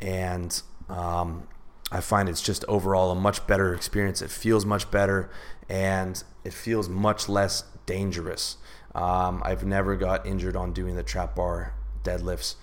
and 0.00 0.62
um, 0.88 1.46
i 1.90 2.00
find 2.00 2.28
it's 2.28 2.42
just 2.42 2.64
overall 2.68 3.10
a 3.10 3.14
much 3.14 3.46
better 3.46 3.74
experience 3.74 4.22
it 4.22 4.30
feels 4.30 4.64
much 4.64 4.90
better 4.90 5.30
and 5.68 6.22
it 6.44 6.52
feels 6.52 6.88
much 6.88 7.28
less 7.28 7.64
dangerous 7.86 8.56
um, 8.94 9.42
i've 9.44 9.64
never 9.64 9.96
got 9.96 10.26
injured 10.26 10.56
on 10.56 10.72
doing 10.72 10.96
the 10.96 11.02
trap 11.02 11.34
bar 11.34 11.74
deadlifts 12.02 12.56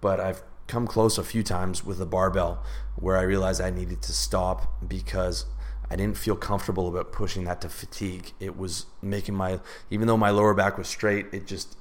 but 0.00 0.20
i've 0.20 0.42
come 0.66 0.86
close 0.86 1.18
a 1.18 1.24
few 1.24 1.42
times 1.42 1.84
with 1.84 1.98
the 1.98 2.06
barbell 2.06 2.62
where 2.96 3.16
i 3.16 3.22
realized 3.22 3.60
i 3.60 3.70
needed 3.70 4.00
to 4.00 4.12
stop 4.12 4.72
because 4.86 5.46
I 5.92 5.96
didn't 5.96 6.16
feel 6.16 6.36
comfortable 6.36 6.88
about 6.88 7.12
pushing 7.12 7.44
that 7.44 7.60
to 7.60 7.68
fatigue. 7.68 8.32
It 8.40 8.56
was 8.56 8.86
making 9.02 9.34
my 9.34 9.60
even 9.90 10.08
though 10.08 10.16
my 10.16 10.30
lower 10.30 10.54
back 10.54 10.78
was 10.78 10.88
straight, 10.88 11.26
it 11.32 11.46
just 11.46 11.76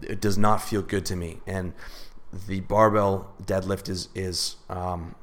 it, 0.00 0.18
does 0.18 0.38
not 0.38 0.62
feel 0.62 0.80
good 0.80 1.04
to 1.06 1.16
me. 1.16 1.40
And 1.46 1.74
the 2.32 2.60
barbell 2.60 3.34
deadlift 3.42 3.90
is 3.90 4.08
is 4.14 4.56
um, 4.70 5.14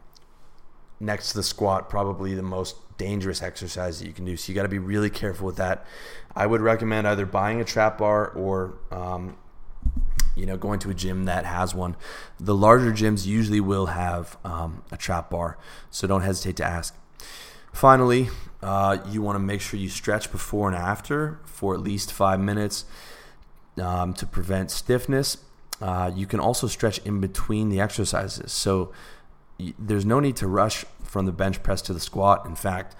next 1.01 1.31
to 1.31 1.37
the 1.37 1.43
squat 1.43 1.89
probably 1.89 2.33
the 2.35 2.43
most 2.43 2.75
dangerous 2.97 3.41
exercise 3.41 3.99
that 3.99 4.07
you 4.07 4.13
can 4.13 4.25
do. 4.25 4.37
So 4.37 4.51
you 4.51 4.55
got 4.55 4.63
to 4.63 4.69
be 4.69 4.79
really 4.79 5.09
careful 5.09 5.47
with 5.47 5.57
that. 5.57 5.85
I 6.35 6.45
would 6.45 6.61
recommend 6.61 7.07
either 7.07 7.25
buying 7.25 7.59
a 7.59 7.65
trap 7.65 7.97
bar 7.97 8.27
or 8.27 8.75
um, 8.91 9.35
you 10.35 10.45
know 10.45 10.55
going 10.55 10.79
to 10.79 10.89
a 10.89 10.93
gym 10.93 11.25
that 11.25 11.45
has 11.45 11.73
one. 11.73 11.95
The 12.39 12.55
larger 12.55 12.91
gyms 12.91 13.25
usually 13.25 13.59
will 13.59 13.87
have 13.87 14.37
um, 14.45 14.83
a 14.91 14.97
trap 14.97 15.29
bar, 15.29 15.57
so 15.89 16.07
don't 16.07 16.21
hesitate 16.21 16.57
to 16.57 16.63
ask. 16.63 16.95
Finally, 17.73 18.29
uh, 18.61 18.97
you 19.09 19.21
want 19.21 19.35
to 19.35 19.39
make 19.39 19.61
sure 19.61 19.79
you 19.79 19.89
stretch 19.89 20.31
before 20.31 20.67
and 20.67 20.77
after 20.77 21.39
for 21.45 21.73
at 21.73 21.79
least 21.79 22.11
five 22.11 22.39
minutes 22.39 22.85
um, 23.81 24.13
to 24.13 24.25
prevent 24.25 24.69
stiffness. 24.71 25.37
Uh, 25.81 26.11
you 26.13 26.27
can 26.27 26.39
also 26.39 26.67
stretch 26.67 26.99
in 26.99 27.19
between 27.19 27.69
the 27.69 27.79
exercises. 27.79 28.51
So 28.51 28.91
there's 29.77 30.05
no 30.05 30.19
need 30.19 30.35
to 30.37 30.47
rush 30.47 30.85
from 31.03 31.25
the 31.25 31.31
bench 31.31 31.61
press 31.63 31.81
to 31.83 31.93
the 31.93 31.99
squat. 31.99 32.45
In 32.45 32.55
fact, 32.55 32.95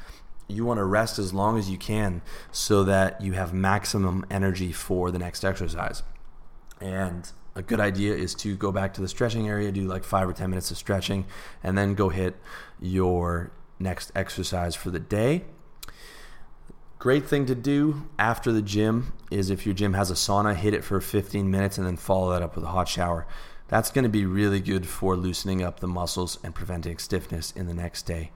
you 0.47 0.65
want 0.65 0.80
to 0.80 0.84
rest 0.84 1.17
as 1.17 1.34
long 1.34 1.58
as 1.58 1.69
you 1.69 1.78
can 1.78 2.21
so 2.52 2.84
that 2.84 3.21
you 3.21 3.34
have 3.34 3.54
maximum 3.54 4.26
energy 4.30 4.71
for 4.71 5.12
the 5.12 5.19
next 5.19 5.43
exercise. 5.43 6.04
And 6.80 7.30
a 7.56 7.62
good 7.62 7.80
idea 7.80 8.15
is 8.15 8.34
to 8.36 8.56
go 8.56 8.71
back 8.71 8.93
to 8.95 9.02
the 9.02 9.08
stretching 9.08 9.47
area, 9.47 9.71
do 9.71 9.88
like 9.88 10.04
five 10.04 10.28
or 10.28 10.34
10 10.34 10.50
minutes 10.50 10.71
of 10.71 10.78
stretching, 10.78 11.26
and 11.63 11.78
then 11.78 11.95
go 11.95 12.10
hit 12.10 12.36
your 12.80 13.52
next 13.80 14.12
exercise 14.15 14.76
for 14.76 14.89
the 14.89 15.00
day. 15.00 15.43
Great 17.00 17.26
thing 17.26 17.47
to 17.47 17.56
do 17.56 18.08
after 18.19 18.52
the 18.52 18.62
gym 18.62 19.13
is 19.32 19.50
if 19.50 19.65
your 19.65 19.74
gym 19.74 19.93
has 19.93 20.12
a 20.12 20.13
sauna, 20.13 20.56
hit 20.56 20.74
it 20.74 20.84
for 20.84 21.02
15 21.02 21.50
minutes 21.50 21.78
and 21.78 21.88
then 21.88 21.97
follow 21.97 22.32
that 22.32 22.43
up 22.43 22.56
with 22.56 22.63
a 22.63 22.67
hot 22.67 22.88
shower. 22.88 23.26
That's 23.71 23.89
going 23.89 24.03
to 24.03 24.10
be 24.10 24.25
really 24.25 24.60
good 24.60 24.86
for 24.86 25.15
loosening 25.15 25.63
up 25.63 25.79
the 25.79 25.88
muscles 25.88 26.38
and 26.43 26.53
preventing 26.53 26.97
stiffness 26.97 27.51
in 27.51 27.67
the 27.67 27.73
next 27.73 28.01
day. 28.01 28.31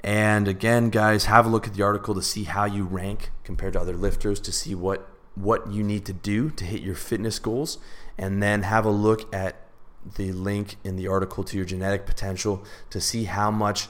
And 0.00 0.48
again, 0.48 0.90
guys, 0.90 1.26
have 1.26 1.46
a 1.46 1.48
look 1.48 1.68
at 1.68 1.74
the 1.74 1.84
article 1.84 2.12
to 2.16 2.22
see 2.22 2.42
how 2.42 2.64
you 2.64 2.82
rank 2.82 3.30
compared 3.44 3.74
to 3.74 3.80
other 3.80 3.96
lifters, 3.96 4.40
to 4.40 4.50
see 4.50 4.74
what 4.74 5.08
what 5.36 5.70
you 5.70 5.84
need 5.84 6.04
to 6.06 6.12
do 6.12 6.50
to 6.50 6.64
hit 6.64 6.80
your 6.80 6.94
fitness 6.96 7.38
goals, 7.38 7.78
and 8.18 8.42
then 8.42 8.62
have 8.62 8.84
a 8.84 8.90
look 8.90 9.32
at 9.32 9.68
the 10.16 10.32
link 10.32 10.76
in 10.82 10.96
the 10.96 11.06
article 11.06 11.44
to 11.44 11.56
your 11.56 11.66
genetic 11.66 12.04
potential 12.04 12.64
to 12.90 13.00
see 13.00 13.24
how 13.24 13.50
much 13.50 13.86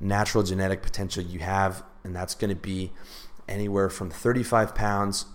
natural 0.00 0.42
genetic 0.42 0.82
potential 0.82 1.22
you 1.22 1.38
have, 1.38 1.84
and 2.02 2.16
that's 2.16 2.34
going 2.34 2.48
to 2.48 2.56
be 2.56 2.90
anywhere 3.48 3.88
from 3.88 4.10
35 4.10 4.74
pounds 4.74 5.26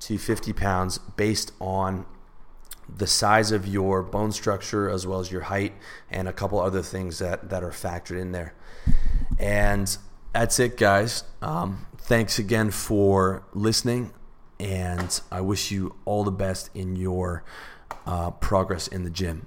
to 0.00 0.18
50 0.18 0.52
pounds 0.52 0.98
based 0.98 1.52
on 1.60 2.06
the 2.96 3.06
size 3.06 3.52
of 3.52 3.66
your 3.66 4.02
bone 4.02 4.32
structure 4.32 4.88
as 4.88 5.06
well 5.06 5.20
as 5.20 5.30
your 5.30 5.42
height 5.42 5.72
and 6.10 6.28
a 6.28 6.32
couple 6.32 6.58
other 6.60 6.82
things 6.82 7.18
that, 7.18 7.48
that 7.50 7.62
are 7.62 7.70
factored 7.70 8.20
in 8.20 8.32
there. 8.32 8.54
And 9.38 9.96
that's 10.32 10.58
it, 10.58 10.76
guys. 10.76 11.24
Um, 11.42 11.86
thanks 11.98 12.38
again 12.38 12.70
for 12.70 13.42
listening, 13.52 14.12
and 14.58 15.20
I 15.30 15.40
wish 15.40 15.70
you 15.70 15.96
all 16.04 16.24
the 16.24 16.30
best 16.30 16.70
in 16.74 16.96
your 16.96 17.44
uh, 18.06 18.30
progress 18.32 18.86
in 18.88 19.04
the 19.04 19.10
gym. 19.10 19.46